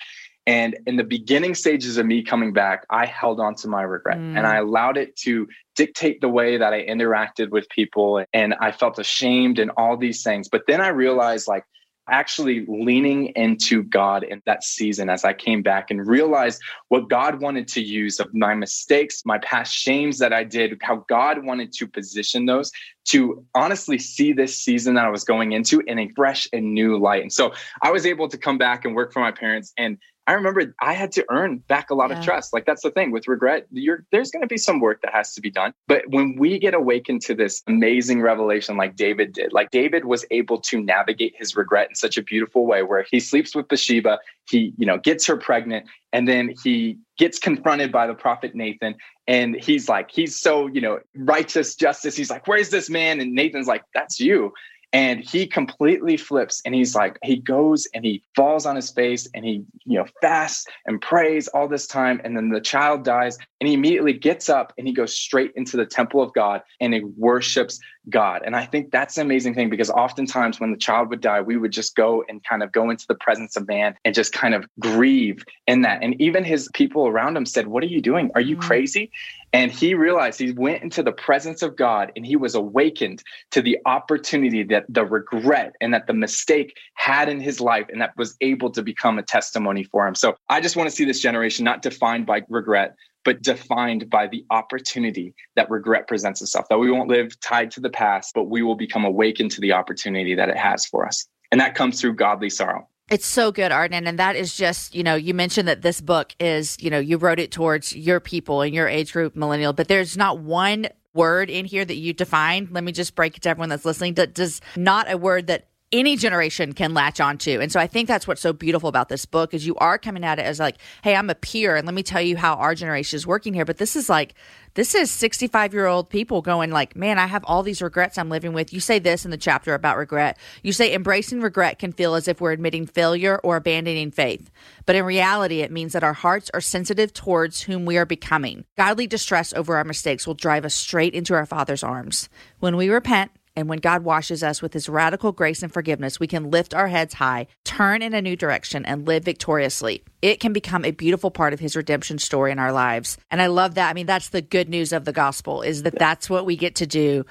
[0.46, 4.18] and in the beginning stages of me coming back, I held on to my regret
[4.18, 4.36] Mm.
[4.36, 8.24] and I allowed it to dictate the way that I interacted with people.
[8.32, 10.48] And I felt ashamed and all these things.
[10.48, 11.64] But then I realized like,
[12.08, 17.40] actually leaning into God in that season as I came back and realized what God
[17.40, 21.72] wanted to use of my mistakes, my past shames that I did, how God wanted
[21.72, 22.70] to position those
[23.06, 26.98] to honestly see this season that I was going into in a fresh and new
[26.98, 27.22] light.
[27.22, 30.32] And so I was able to come back and work for my parents and I
[30.32, 32.18] remember I had to earn back a lot Yeah.
[32.18, 32.52] of trust.
[32.54, 33.66] Like that's the thing with regret.
[33.70, 35.72] You're, there's going to be some work that has to be done.
[35.86, 40.24] But when we get awakened to this amazing revelation, like David did, like David was
[40.30, 44.18] able to navigate his regret in such a beautiful way, where he sleeps with Bathsheba,
[44.48, 48.94] he you know gets her pregnant, and then he gets confronted by the prophet Nathan,
[49.26, 52.16] and he's like, he's so you know righteous justice.
[52.16, 53.20] He's like, where's this man?
[53.20, 54.52] And Nathan's like, that's you.
[54.94, 59.28] And he completely flips and he's like, he goes and he falls on his face
[59.34, 62.20] and he, you know, fasts and prays all this time.
[62.22, 65.76] And then the child dies and he immediately gets up and he goes straight into
[65.76, 67.80] the temple of God and he worships
[68.10, 68.42] God.
[68.44, 71.56] And I think that's an amazing thing because oftentimes when the child would die, we
[71.56, 74.54] would just go and kind of go into the presence of man and just kind
[74.54, 76.02] of grieve in that.
[76.02, 78.30] And even his people around him said, What are you doing?
[78.34, 78.60] Are you Mm.
[78.60, 79.10] crazy?
[79.52, 83.62] And he realized he went into the presence of God and he was awakened to
[83.62, 88.16] the opportunity that the regret and that the mistake had in his life and that
[88.16, 90.14] was able to become a testimony for him.
[90.14, 94.26] So I just want to see this generation not defined by regret, but defined by
[94.26, 98.44] the opportunity that regret presents itself, that we won't live tied to the past, but
[98.44, 101.26] we will become awakened to the opportunity that it has for us.
[101.50, 102.88] And that comes through godly sorrow.
[103.10, 104.06] It's so good, Arden.
[104.06, 107.18] And that is just, you know, you mentioned that this book is, you know, you
[107.18, 111.50] wrote it towards your people and your age group, millennial, but there's not one word
[111.50, 112.68] in here that you define.
[112.70, 114.14] Let me just break it to everyone that's listening.
[114.14, 117.60] That does not a word that any generation can latch onto.
[117.60, 120.24] And so I think that's what's so beautiful about this book is you are coming
[120.24, 122.74] at it as like, hey, I'm a peer and let me tell you how our
[122.74, 123.64] generation is working here.
[123.64, 124.34] But this is like
[124.74, 128.28] this is 65 year old people going like, man, I have all these regrets I'm
[128.28, 128.72] living with.
[128.72, 130.36] You say this in the chapter about regret.
[130.64, 134.50] You say embracing regret can feel as if we're admitting failure or abandoning faith.
[134.84, 138.64] But in reality, it means that our hearts are sensitive towards whom we are becoming.
[138.76, 142.28] Godly distress over our mistakes will drive us straight into our Father's arms.
[142.58, 146.26] When we repent, and when God washes us with his radical grace and forgiveness, we
[146.26, 150.02] can lift our heads high, turn in a new direction, and live victoriously.
[150.22, 153.16] It can become a beautiful part of his redemption story in our lives.
[153.30, 153.90] And I love that.
[153.90, 156.76] I mean, that's the good news of the gospel is that that's what we get
[156.76, 157.24] to do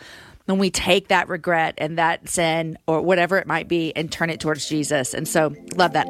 [0.45, 4.29] when we take that regret and that sin or whatever it might be and turn
[4.29, 5.13] it towards Jesus.
[5.13, 6.07] And so, love that.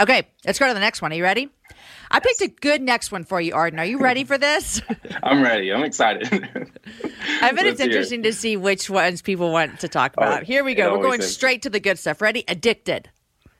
[0.00, 1.12] Okay, let's go to the next one.
[1.12, 1.48] Are you ready?
[2.10, 3.78] I picked a good next one for you, Arden.
[3.78, 4.80] Are you ready for this?
[5.22, 5.72] I'm ready.
[5.72, 6.28] I'm excited.
[7.42, 10.42] I bet it's interesting to see which ones people want to talk oh, about.
[10.42, 10.96] Oh, Here we go.
[10.96, 11.32] We're going is.
[11.32, 12.20] straight to the good stuff.
[12.20, 12.44] Ready?
[12.48, 13.10] Addicted.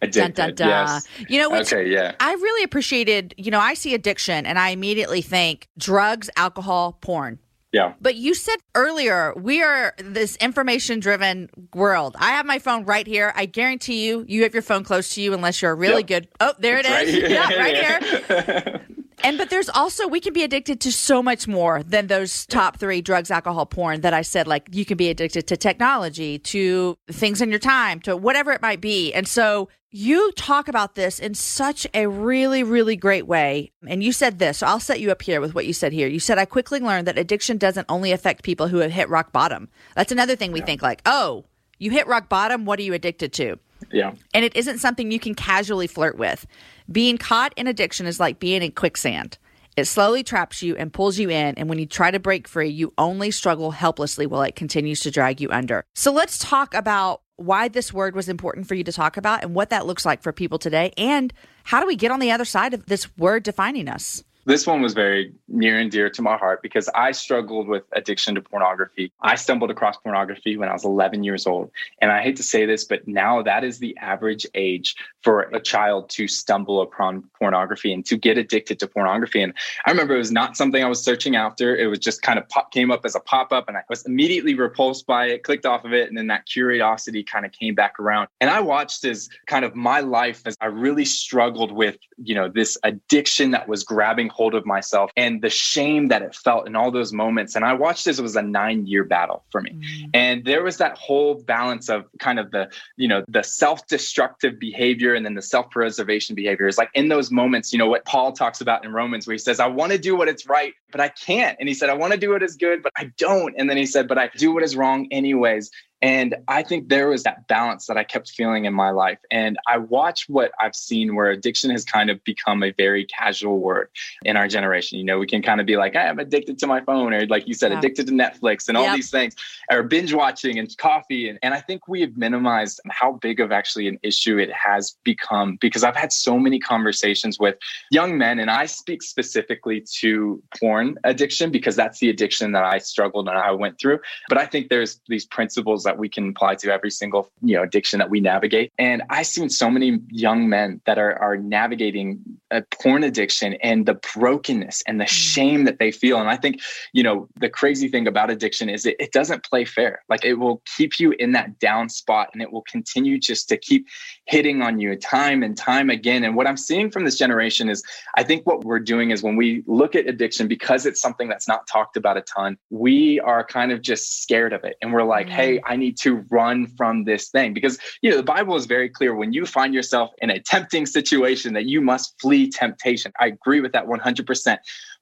[0.00, 0.34] Addicted.
[0.34, 0.68] Dun, dun, dun.
[0.68, 1.08] Yes.
[1.28, 1.90] You know, which okay.
[1.90, 2.14] Yeah.
[2.20, 7.38] I really appreciated, you know, I see addiction and I immediately think drugs, alcohol, porn.
[7.72, 7.92] Yeah.
[8.00, 12.16] But you said earlier, we are this information driven world.
[12.18, 13.32] I have my phone right here.
[13.36, 16.06] I guarantee you, you have your phone close to you unless you're really Yep.
[16.06, 16.28] good.
[16.40, 16.90] Oh, there it is.
[16.92, 17.28] Right here.
[17.28, 17.76] Yeah, right
[18.72, 18.80] here.
[19.24, 22.78] And but there's also we can be addicted to so much more than those top
[22.78, 24.46] three drugs, alcohol, porn that I said.
[24.46, 28.62] Like you can be addicted to technology, to things in your time, to whatever it
[28.62, 29.12] might be.
[29.12, 33.72] And so you talk about this in such a really, really great way.
[33.86, 36.08] And you said this, so I'll set you up here with what you said here.
[36.08, 39.32] You said, I quickly learned that addiction doesn't only affect people who have hit rock
[39.32, 39.68] bottom.
[39.94, 41.46] That's another thing we think like, oh,
[41.78, 42.64] you hit rock bottom.
[42.64, 43.58] What are you addicted to?
[43.92, 44.12] yeah.
[44.34, 46.46] and it isn't something you can casually flirt with.
[46.90, 49.38] Being caught in addiction is like being in quicksand.
[49.76, 52.68] It slowly traps you and pulls you in, and when you try to break free,
[52.68, 55.84] you only struggle helplessly while it continues to drag you under.
[55.94, 59.54] So let's talk about why this word was important for you to talk about and
[59.54, 61.32] what that looks like for people today, and
[61.64, 64.22] how do we get on the other side of this word defining us?
[64.48, 68.34] This one was very near and dear to my heart because I struggled with addiction
[68.34, 69.12] to pornography.
[69.20, 71.70] I stumbled across pornography when I was 11 years old.
[72.00, 75.60] And I hate to say this, but now that is the average age for a
[75.60, 79.42] child to stumble upon pornography and to get addicted to pornography.
[79.42, 79.52] And
[79.84, 81.76] I remember it was not something I was searching after.
[81.76, 84.06] It was just kind of pop, came up as a pop up and I was
[84.06, 86.08] immediately repulsed by it, clicked off of it.
[86.08, 88.28] And then that curiosity kind of came back around.
[88.40, 92.48] And I watched as kind of my life as I really struggled with, you know,
[92.48, 96.76] this addiction that was grabbing hold of myself and the shame that it felt in
[96.76, 97.56] all those moments.
[97.56, 99.72] And I watched this, it was a nine year battle for me.
[99.72, 100.10] Mm.
[100.14, 104.60] And there was that whole balance of kind of the, you know, the self destructive
[104.60, 108.04] behavior and then the self preservation behavior is like in those moments, you know, what
[108.04, 110.72] Paul talks about in Romans, where he says, I want to do what is right,
[110.92, 111.56] but I can't.
[111.58, 113.56] And he said, I want to do what is good, but I don't.
[113.58, 115.68] And then he said, but I do what is wrong anyways.
[116.00, 119.18] And I think there was that balance that I kept feeling in my life.
[119.30, 123.58] And I watch what I've seen where addiction has kind of become a very casual
[123.58, 123.88] word
[124.24, 124.98] in our generation.
[124.98, 127.48] You know, we can kind of be like, I'm addicted to my phone, or like
[127.48, 127.78] you said, yeah.
[127.78, 128.96] addicted to Netflix and all yep.
[128.96, 129.34] these things,
[129.70, 131.28] or binge watching and coffee.
[131.28, 134.96] And, and I think we have minimized how big of actually an issue it has
[135.04, 137.56] become because I've had so many conversations with
[137.90, 142.78] young men, and I speak specifically to porn addiction because that's the addiction that I
[142.78, 143.98] struggled and I went through.
[144.28, 147.62] But I think there's these principles that we can apply to every single you know
[147.62, 148.72] addiction that we navigate.
[148.78, 152.20] And I've seen so many young men that are are navigating
[152.50, 155.08] a porn addiction and the brokenness and the mm.
[155.08, 156.20] shame that they feel.
[156.20, 156.60] And I think
[156.92, 160.02] you know the crazy thing about addiction is it, it doesn't play fair.
[160.10, 163.56] Like it will keep you in that down spot and it will continue just to
[163.56, 163.86] keep
[164.26, 166.24] hitting on you time and time again.
[166.24, 167.82] And what I'm seeing from this generation is
[168.16, 171.48] I think what we're doing is when we look at addiction because it's something that's
[171.48, 174.76] not talked about a ton, we are kind of just scared of it.
[174.82, 175.36] And we're like, mm-hmm.
[175.36, 177.54] hey, I need to run from this thing.
[177.54, 180.86] Because, you know, the Bible is very clear when you find yourself in a tempting
[180.86, 183.12] situation that you must flee temptation.
[183.18, 184.58] I agree with that 100%.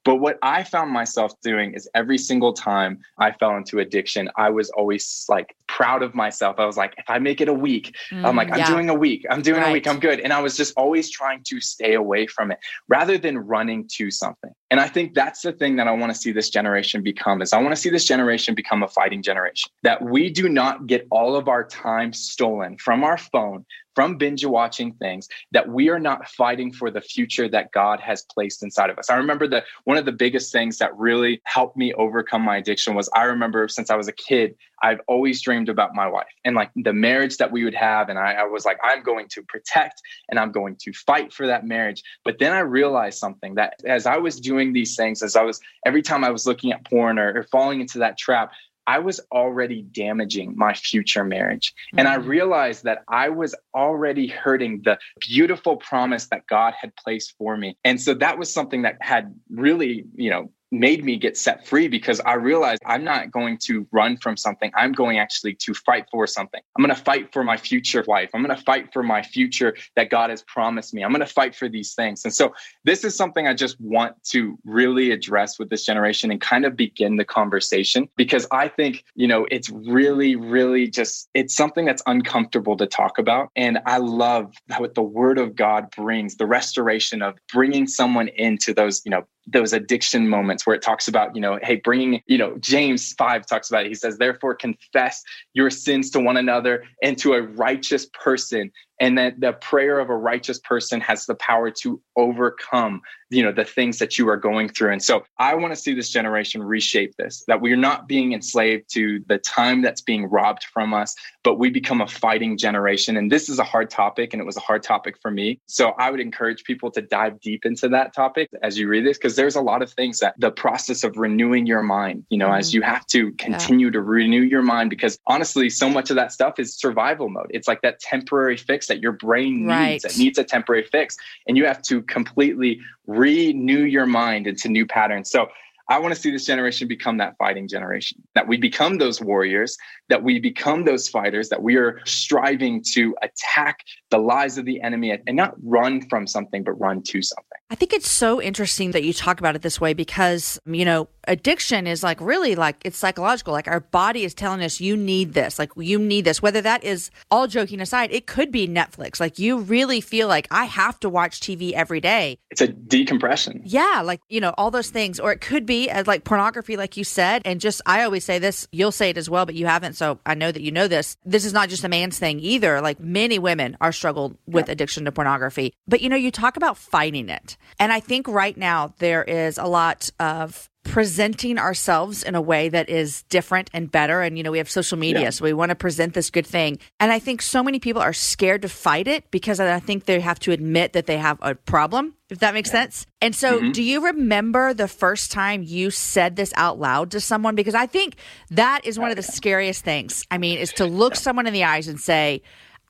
[0.07, 4.51] But what I found myself doing is every single time I fell into addiction, I
[4.51, 6.61] was always like proud of myself.
[6.61, 8.71] I was like, if I make it a week, mm, I'm like, I'm yeah.
[8.71, 9.71] doing a week, I'm doing right.
[9.71, 10.21] a week, I'm good.
[10.21, 12.59] And I was just always trying to stay away from it
[12.89, 14.53] rather than running to something.
[14.71, 17.53] And I think that's the thing that I want to see this generation become is
[17.53, 19.71] I want to see this generation become a fighting generation.
[19.85, 24.45] That we do not get all of our time stolen from our phone, from binge
[24.45, 28.91] watching things that we are not fighting for the future that God has placed inside
[28.91, 29.09] of us.
[29.09, 32.95] I remember that one of the biggest things that really helped me overcome my addiction
[32.95, 36.55] was I remember since I was a kid, I've always dreamed about my wife and
[36.55, 38.09] like the marriage that we would have.
[38.09, 41.47] And I, I was like, I'm going to protect and I'm going to fight for
[41.47, 42.03] that marriage.
[42.25, 45.61] But then I realized something that as I was doing these things, as I was
[45.85, 48.53] every time I was looking at porn or, or falling into that trap,
[48.87, 51.73] I was already damaging my future marriage.
[51.73, 51.99] Mm-hmm.
[52.01, 52.27] And I mm.
[52.27, 57.77] realized that I was already hurting the beautiful promise that God had placed for me.
[57.85, 61.89] And so that was something that had really, you know, made me get set free
[61.89, 64.71] because I realized I'm not going to run from something.
[64.75, 66.61] I'm going actually to fight for something.
[66.77, 68.31] I'm going to fight for my future life.
[68.35, 71.05] I'm going to fight for my future that God has promised me.
[71.05, 72.25] I'm going to fight for these things.
[72.25, 76.41] And so this is something I just want to really address with this generation and
[76.41, 81.55] kind of begin the conversation because I think, you know, it's really, really just, it's
[81.55, 83.51] something that's uncomfortable to talk about.
[83.57, 88.75] And I love what the word of God brings, the restoration of bringing someone into
[88.75, 92.39] those, you know, those addiction moments where it talks about, you know, hey, bringing, you
[92.39, 93.89] know, James 5 talks about it.
[93.89, 95.23] He says, therefore, confess
[95.55, 100.11] your sins to one another and to a righteous person and that the prayer of
[100.11, 104.37] a righteous person has the power to overcome you know the things that you are
[104.37, 108.07] going through and so i want to see this generation reshape this that we're not
[108.07, 112.57] being enslaved to the time that's being robbed from us but we become a fighting
[112.57, 115.61] generation and this is a hard topic and it was a hard topic for me
[115.67, 119.19] so i would encourage people to dive deep into that topic as you read this
[119.19, 122.47] because there's a lot of things that the process of renewing your mind you know
[122.47, 122.59] mm-hmm.
[122.61, 123.93] as you have to continue yeah.
[123.93, 127.67] to renew your mind because honestly so much of that stuff is survival mode it's
[127.67, 130.05] like that temporary fix fix that your brain needs.
[130.05, 130.05] Right.
[130.05, 131.17] It needs a temporary fix.
[131.47, 135.31] And you have to completely renew your mind into new patterns.
[135.31, 135.49] So
[135.89, 139.77] I want to see this generation become that fighting generation, that we become those warriors,
[140.09, 144.81] that we become those fighters, that we are striving to attack the lies of the
[144.81, 147.45] enemy and not run from something, but run to something.
[147.71, 151.09] I think it's so interesting that you talk about it this way because, you know,
[151.27, 153.53] addiction is like really like it's psychological.
[153.53, 156.41] Like our body is telling us you need this, like you need this.
[156.41, 159.19] Whether that is all joking aside, it could be Netflix.
[159.19, 162.39] Like you really feel like I have to watch TV every day.
[162.51, 163.63] It's a decompression.
[163.65, 164.03] Yeah.
[164.05, 165.19] Like, you know, all those things.
[165.19, 168.05] Or it could be be as uh, like pornography, like you said, and just I
[168.05, 170.63] always say this, you'll say it as well, but you haven't, so I know that
[170.63, 171.17] you know this.
[171.25, 172.81] This is not just a man's thing either.
[172.81, 175.73] Like many women are struggled with addiction to pornography.
[175.87, 177.57] But you know, you talk about fighting it.
[177.79, 182.69] And I think right now there is a lot of presenting ourselves in a way
[182.69, 184.23] that is different and better.
[184.23, 185.31] And, you know, we have social media, yeah.
[185.31, 186.79] so we want to present this good thing.
[187.01, 190.21] And I think so many people are scared to fight it because I think they
[190.21, 192.83] have to admit that they have a problem, if that makes yeah.
[192.85, 193.07] sense.
[193.21, 193.73] And so, mm-hmm.
[193.73, 197.55] do you remember the first time you said this out loud to someone?
[197.55, 198.17] Because I think
[198.51, 200.25] that is one of the scariest things.
[200.31, 202.43] I mean, is to look someone in the eyes and say,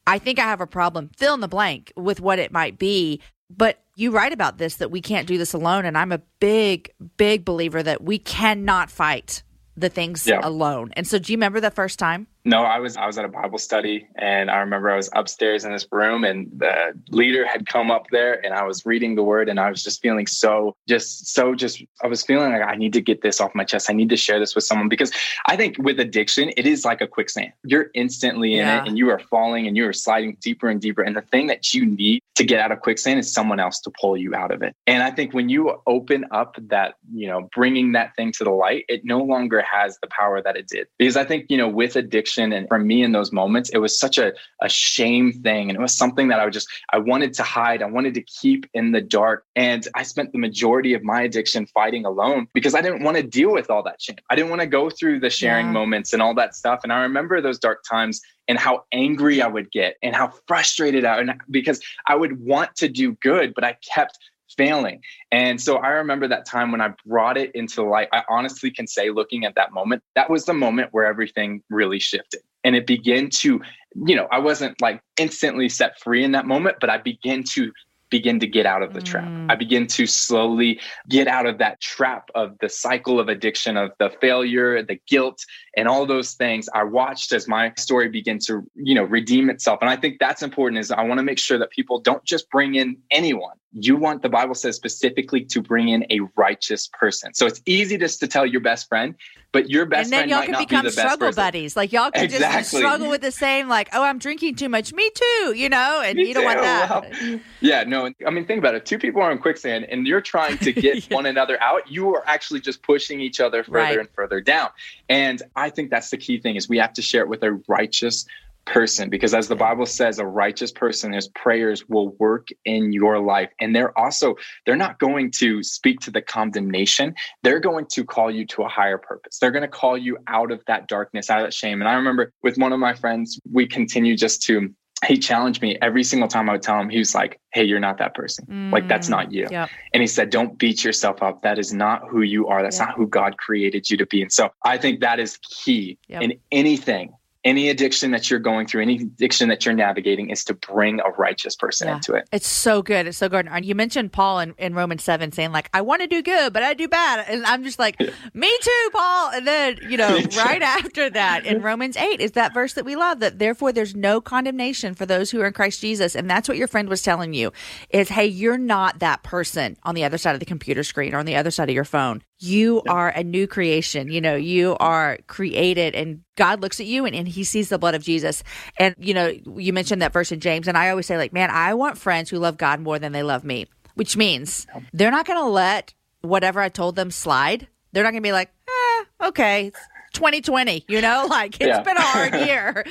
[0.06, 3.20] I think I have a problem, fill in the blank with what it might be.
[3.48, 5.84] But you write about this that we can't do this alone.
[5.84, 9.42] And I'm a big, big believer that we cannot fight
[9.76, 10.40] the things yeah.
[10.42, 10.90] alone.
[10.94, 12.26] And so, do you remember the first time?
[12.46, 15.64] No, I was I was at a Bible study and I remember I was upstairs
[15.64, 19.24] in this room and the leader had come up there and I was reading the
[19.24, 22.76] word and I was just feeling so just so just I was feeling like I
[22.76, 23.90] need to get this off my chest.
[23.90, 25.10] I need to share this with someone because
[25.46, 27.52] I think with addiction it is like a quicksand.
[27.64, 28.82] You're instantly in yeah.
[28.82, 31.48] it and you are falling and you are sliding deeper and deeper and the thing
[31.48, 34.52] that you need to get out of quicksand is someone else to pull you out
[34.52, 34.72] of it.
[34.86, 38.50] And I think when you open up that, you know, bringing that thing to the
[38.50, 40.86] light, it no longer has the power that it did.
[40.98, 42.52] Because I think, you know, with addiction addiction.
[42.52, 44.32] And for me in those moments, it was such a,
[44.62, 45.68] a shame thing.
[45.68, 47.82] And it was something that I would just, I wanted to hide.
[47.82, 49.44] I wanted to keep in the dark.
[49.54, 53.22] And I spent the majority of my addiction fighting alone because I didn't want to
[53.22, 54.16] deal with all that shame.
[54.30, 55.72] I didn't want to go through the sharing yeah.
[55.72, 56.80] moments and all that stuff.
[56.82, 61.04] And I remember those dark times and how angry I would get and how frustrated
[61.04, 64.18] I would because I would want to do good, but I kept
[64.56, 65.02] failing.
[65.32, 68.08] And so I remember that time when I brought it into the light.
[68.12, 71.98] I honestly can say, looking at that moment, that was the moment where everything really
[71.98, 72.40] shifted.
[72.64, 73.60] And it began to,
[74.06, 77.72] you know, I wasn't like instantly set free in that moment, but I began to
[78.10, 79.24] begin to get out of the trap.
[79.24, 79.50] Mm.
[79.50, 83.90] I begin to slowly get out of that trap of the cycle of addiction, of
[83.98, 85.44] the failure, the guilt,
[85.76, 86.68] and all those things.
[86.74, 89.78] I watched as my story began to, you know, redeem itself.
[89.80, 92.48] And I think that's important is I want to make sure that people don't just
[92.50, 97.34] bring in anyone you want the bible says specifically to bring in a righteous person.
[97.34, 99.14] So it's easy just to tell your best friend
[99.52, 101.76] but your best and then y'all can become struggle buddies.
[101.76, 102.60] Like y'all can exactly.
[102.60, 104.92] just struggle with the same like oh i'm drinking too much.
[104.92, 106.02] Me too you know?
[106.04, 106.46] And me you don't too.
[106.46, 106.90] want that.
[106.90, 108.86] Well, yeah no i mean think about it.
[108.86, 111.16] Two people are in quicksand and you're trying to get yeah.
[111.16, 111.90] one another out.
[111.90, 113.98] You are actually just pushing each other further right.
[113.98, 114.70] and further down.
[115.08, 117.52] And i think that's the key thing is we have to share it with a
[117.68, 118.26] righteous
[118.66, 123.18] person because as the bible says a righteous person his prayers will work in your
[123.18, 124.34] life and they're also
[124.66, 128.68] they're not going to speak to the condemnation they're going to call you to a
[128.68, 131.80] higher purpose they're going to call you out of that darkness out of that shame
[131.80, 134.68] and i remember with one of my friends we continue just to
[135.04, 137.80] he challenged me every single time I would tell him, he was like, Hey, you're
[137.80, 138.46] not that person.
[138.46, 139.46] Mm, like, that's not you.
[139.50, 139.68] Yep.
[139.92, 141.42] And he said, Don't beat yourself up.
[141.42, 142.62] That is not who you are.
[142.62, 142.88] That's yep.
[142.88, 144.22] not who God created you to be.
[144.22, 146.22] And so I think that is key yep.
[146.22, 147.12] in anything
[147.46, 151.10] any addiction that you're going through, any addiction that you're navigating is to bring a
[151.10, 151.94] righteous person yeah.
[151.94, 152.28] into it.
[152.32, 153.06] It's so good.
[153.06, 153.46] It's so good.
[153.48, 156.52] And you mentioned Paul in, in Romans 7 saying, like, I want to do good,
[156.52, 157.24] but I do bad.
[157.28, 158.00] And I'm just like,
[158.34, 159.30] me too, Paul.
[159.30, 162.96] And then, you know, right after that in Romans 8 is that verse that we
[162.96, 166.16] love that therefore there's no condemnation for those who are in Christ Jesus.
[166.16, 167.52] And that's what your friend was telling you
[167.90, 171.18] is, hey, you're not that person on the other side of the computer screen or
[171.18, 174.10] on the other side of your phone you are a new creation.
[174.10, 177.78] You know, you are created and God looks at you and, and he sees the
[177.78, 178.42] blood of Jesus.
[178.78, 180.68] And, you know, you mentioned that verse in James.
[180.68, 183.22] And I always say, like, man, I want friends who love God more than they
[183.22, 187.68] love me, which means they're not going to let whatever I told them slide.
[187.92, 189.72] They're not going to be like, eh, okay.
[190.12, 191.82] 2020, you know, like it's yeah.
[191.82, 192.84] been a hard year.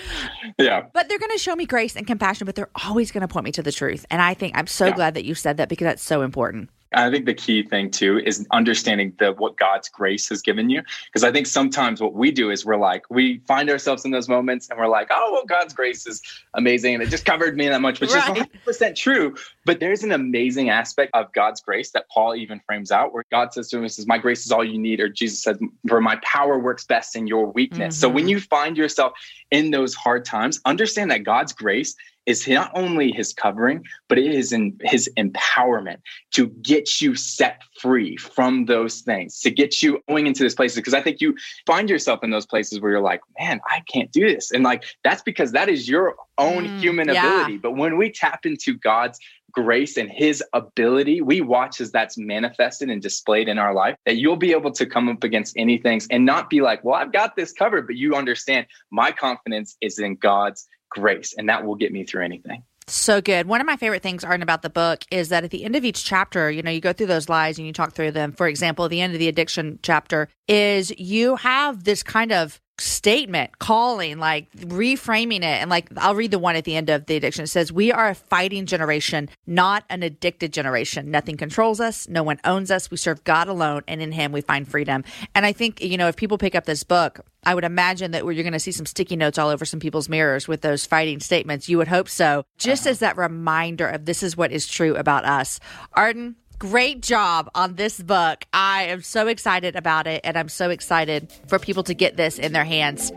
[0.58, 0.84] yeah.
[0.94, 3.46] But they're going to show me grace and compassion, but they're always going to point
[3.46, 4.06] me to the truth.
[4.10, 4.96] And I think I'm so yeah.
[4.96, 6.70] glad that you said that because that's so important.
[6.96, 10.82] I think the key thing too is understanding the what God's grace has given you.
[11.06, 14.30] Because I think sometimes what we do is we're like, we find ourselves in those
[14.30, 16.22] moments and we're like, oh, well, God's grace is
[16.54, 18.38] amazing and it just covered me that much, which right.
[18.38, 19.36] is 100% true.
[19.66, 23.54] But there's an amazing aspect of God's grace that Paul even frames out where God
[23.54, 26.18] says to him, says, My grace is all you need, or Jesus says, For my
[26.24, 27.96] power works best in your weakness.
[27.96, 28.02] Mm-hmm.
[28.02, 28.30] So when mm-hmm.
[28.30, 29.14] you find yourself
[29.52, 31.96] in those hard times, understand that God's grace
[32.26, 35.98] is not only his covering, but it is in his empowerment
[36.32, 40.78] to get you set free from those things, to get you going into those places.
[40.78, 44.12] Because I think you find yourself in those places where you're like, man, I can't
[44.12, 44.52] do this.
[44.52, 47.26] And like, that's because that is your own mm, human yeah.
[47.26, 47.58] ability.
[47.58, 49.20] But when we tap into God's
[49.52, 54.18] grace and his ability, we watch as that's manifested and displayed in our life, that
[54.18, 57.36] you'll be able to come up against anything and not be like, well, I've got
[57.36, 61.92] this covered, but you understand my confidence is in God's grace, and that will get
[61.92, 62.64] me through anything.
[62.88, 63.48] So good.
[63.48, 65.84] One of my favorite things, Arden, about the book is that at the end of
[65.84, 68.32] each chapter, you know, you go through those lies and you talk through them.
[68.32, 73.58] For example, the end of the addiction chapter is you have this kind of statement
[73.60, 75.44] calling like reframing it.
[75.44, 77.44] And like i'll read the one at the end of the addiction.
[77.44, 81.12] It says we are a fighting generation not an addicted generation.
[81.12, 82.08] Nothing controls us.
[82.08, 82.92] No one owns us.
[82.92, 85.04] We serve god alone and in him we find freedom.
[85.34, 88.24] And i think you know if people pick up this book i would imagine that
[88.24, 91.20] you're going to see some sticky notes all over some people's mirrors with those fighting
[91.20, 91.70] statements.
[91.70, 92.46] You would hope so.
[92.58, 92.92] Just uh-huh.
[92.92, 95.60] as that reminder of this is what is true about us.
[95.94, 98.46] Arden Great job on this book.
[98.54, 102.40] I am so excited about it, and I'm so excited for people to get this
[102.40, 103.12] in their hands.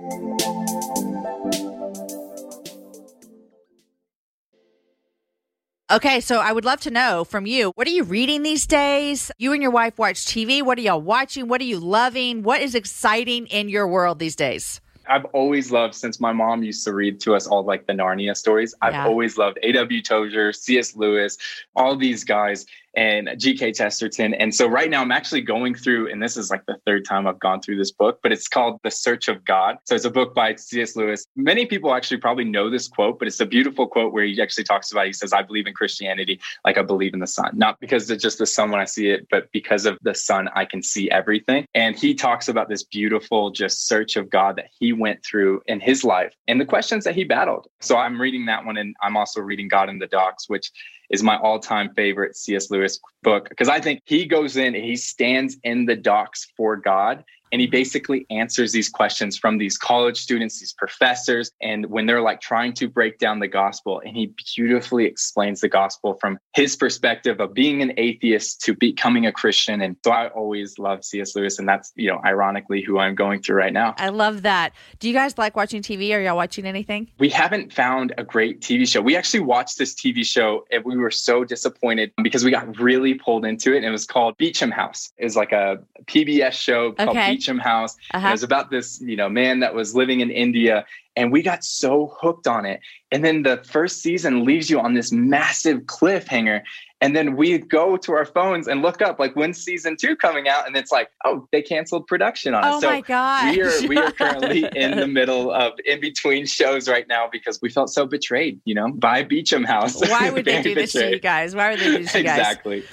[5.90, 9.30] Okay, so I would love to know from you what are you reading these days?
[9.38, 10.62] You and your wife watch TV.
[10.62, 11.48] What are y'all watching?
[11.48, 12.42] What are you loving?
[12.42, 14.82] What is exciting in your world these days?
[15.08, 18.36] I've always loved since my mom used to read to us all like the Narnia
[18.36, 18.74] stories.
[18.82, 19.06] I've yeah.
[19.06, 20.02] always loved A.W.
[20.02, 20.94] Tozer, C.S.
[20.94, 21.38] Lewis,
[21.74, 22.66] all these guys
[22.98, 23.74] and G.K.
[23.74, 24.34] Chesterton.
[24.34, 27.28] And so right now I'm actually going through, and this is like the third time
[27.28, 29.76] I've gone through this book, but it's called The Search of God.
[29.84, 30.96] So it's a book by C.S.
[30.96, 31.24] Lewis.
[31.36, 34.64] Many people actually probably know this quote, but it's a beautiful quote where he actually
[34.64, 37.52] talks about, he says, I believe in Christianity like I believe in the sun.
[37.54, 40.48] Not because it's just the sun when I see it, but because of the sun,
[40.56, 41.66] I can see everything.
[41.74, 45.78] And he talks about this beautiful just search of God that he went through in
[45.78, 47.68] his life and the questions that he battled.
[47.80, 50.72] So I'm reading that one and I'm also reading God in the Docks, which
[51.10, 52.70] is my all-time favorite C.S.
[52.70, 57.24] Lewis book because I think he goes in, he stands in the docks for God
[57.52, 62.22] and he basically answers these questions from these college students these professors and when they're
[62.22, 66.76] like trying to break down the gospel and he beautifully explains the gospel from his
[66.76, 69.80] perspective of being an atheist to becoming a christian.
[69.80, 73.42] And so i always love cs lewis and that's you know ironically who i'm going
[73.42, 73.94] through right now.
[73.98, 74.72] I love that.
[74.98, 77.10] Do you guys like watching tv are y'all watching anything?
[77.18, 79.00] We haven't found a great tv show.
[79.00, 83.14] We actually watched this tv show and we were so disappointed because we got really
[83.14, 85.12] pulled into it and it was called beecham house.
[85.18, 87.37] It was like a pbs show called okay.
[87.38, 87.96] Beecham House.
[88.12, 88.28] Uh-huh.
[88.28, 90.84] It was about this, you know, man that was living in India
[91.18, 92.80] and we got so hooked on it.
[93.10, 96.62] And then the first season leaves you on this massive cliffhanger.
[97.00, 100.48] And then we go to our phones and look up like when season two coming
[100.48, 102.66] out, and it's like, oh, they canceled production on it.
[102.68, 103.54] Oh so my god!
[103.54, 107.60] We are we are currently in the middle of in between shows right now because
[107.62, 110.00] we felt so betrayed, you know, by Beecham House.
[110.08, 111.54] Why would they do this to you guys?
[111.54, 112.38] Why would they do this to you guys?
[112.38, 112.84] Exactly.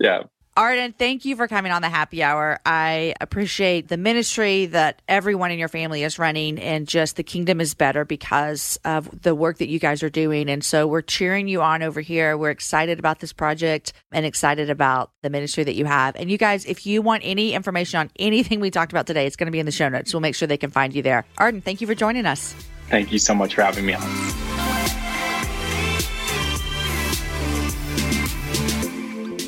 [0.00, 0.22] Yeah.
[0.56, 2.58] Arden, thank you for coming on the happy hour.
[2.66, 7.60] I appreciate the ministry that everyone in your family is running, and just the kingdom
[7.60, 10.50] is better because of the work that you guys are doing.
[10.50, 12.36] And so we're cheering you on over here.
[12.36, 16.16] We're excited about this project and excited about the ministry that you have.
[16.16, 19.36] And you guys, if you want any information on anything we talked about today, it's
[19.36, 20.12] going to be in the show notes.
[20.12, 21.24] We'll make sure they can find you there.
[21.38, 22.54] Arden, thank you for joining us.
[22.88, 24.49] Thank you so much for having me on.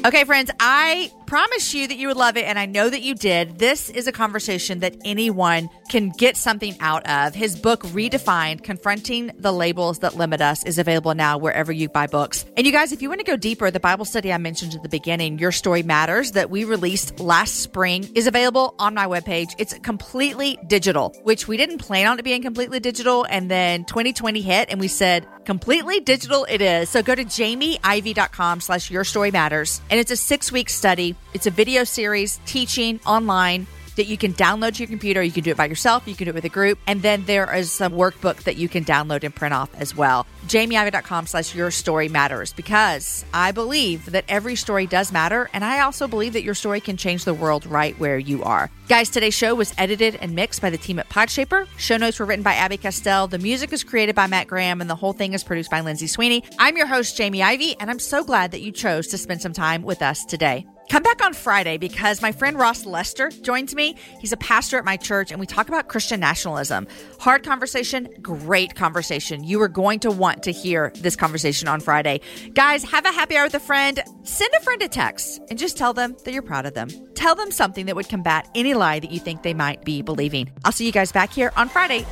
[0.05, 3.15] Okay, friends, I promise you that you would love it, and I know that you
[3.15, 3.59] did.
[3.59, 7.35] This is a conversation that anyone can get something out of.
[7.35, 12.07] His book, Redefined Confronting the Labels That Limit Us, is available now wherever you buy
[12.07, 12.45] books.
[12.55, 14.83] And you guys, if you want to go deeper, the Bible study I mentioned at
[14.83, 19.55] the beginning, Your Story Matters, that we released last spring, is available on my webpage.
[19.57, 23.25] It's completely digital, which we didn't plan on it being completely digital.
[23.25, 26.91] And then 2020 hit, and we said, completely digital it is.
[26.91, 31.47] So go to jamieivey.com slash Your Story Matters, and it's a six week study it's
[31.47, 33.67] a video series teaching online
[33.97, 35.23] that you can download to your computer.
[35.23, 37.25] You can do it by yourself, you can do it with a group, and then
[37.27, 40.27] there is some workbook that you can download and print off as well.
[40.47, 45.81] JamieIvey.com slash your story matters because I believe that every story does matter, and I
[45.81, 48.71] also believe that your story can change the world right where you are.
[48.89, 51.67] Guys, today's show was edited and mixed by the team at Podshaper.
[51.77, 53.29] Show notes were written by Abby Castell.
[53.29, 56.07] The music is created by Matt Graham, and the whole thing is produced by Lindsay
[56.07, 56.45] Sweeney.
[56.59, 59.53] I'm your host, Jamie Ivey, and I'm so glad that you chose to spend some
[59.53, 60.67] time with us today.
[60.93, 63.97] Come back on Friday because my friend Ross Lester joins me.
[64.21, 66.87] He's a pastor at my church, and we talk about Christian nationalism.
[67.19, 69.43] Hard conversation, great conversation.
[69.43, 72.21] You are going to want to hear this conversation on Friday.
[72.53, 74.01] Guys, have a happy hour with a friend.
[74.25, 76.91] Send a friend a text and just tell them that you're proud of them.
[77.15, 80.53] Tell them something that would combat any lie that you think they might be believing.
[80.63, 82.05] I'll see you guys back here on Friday.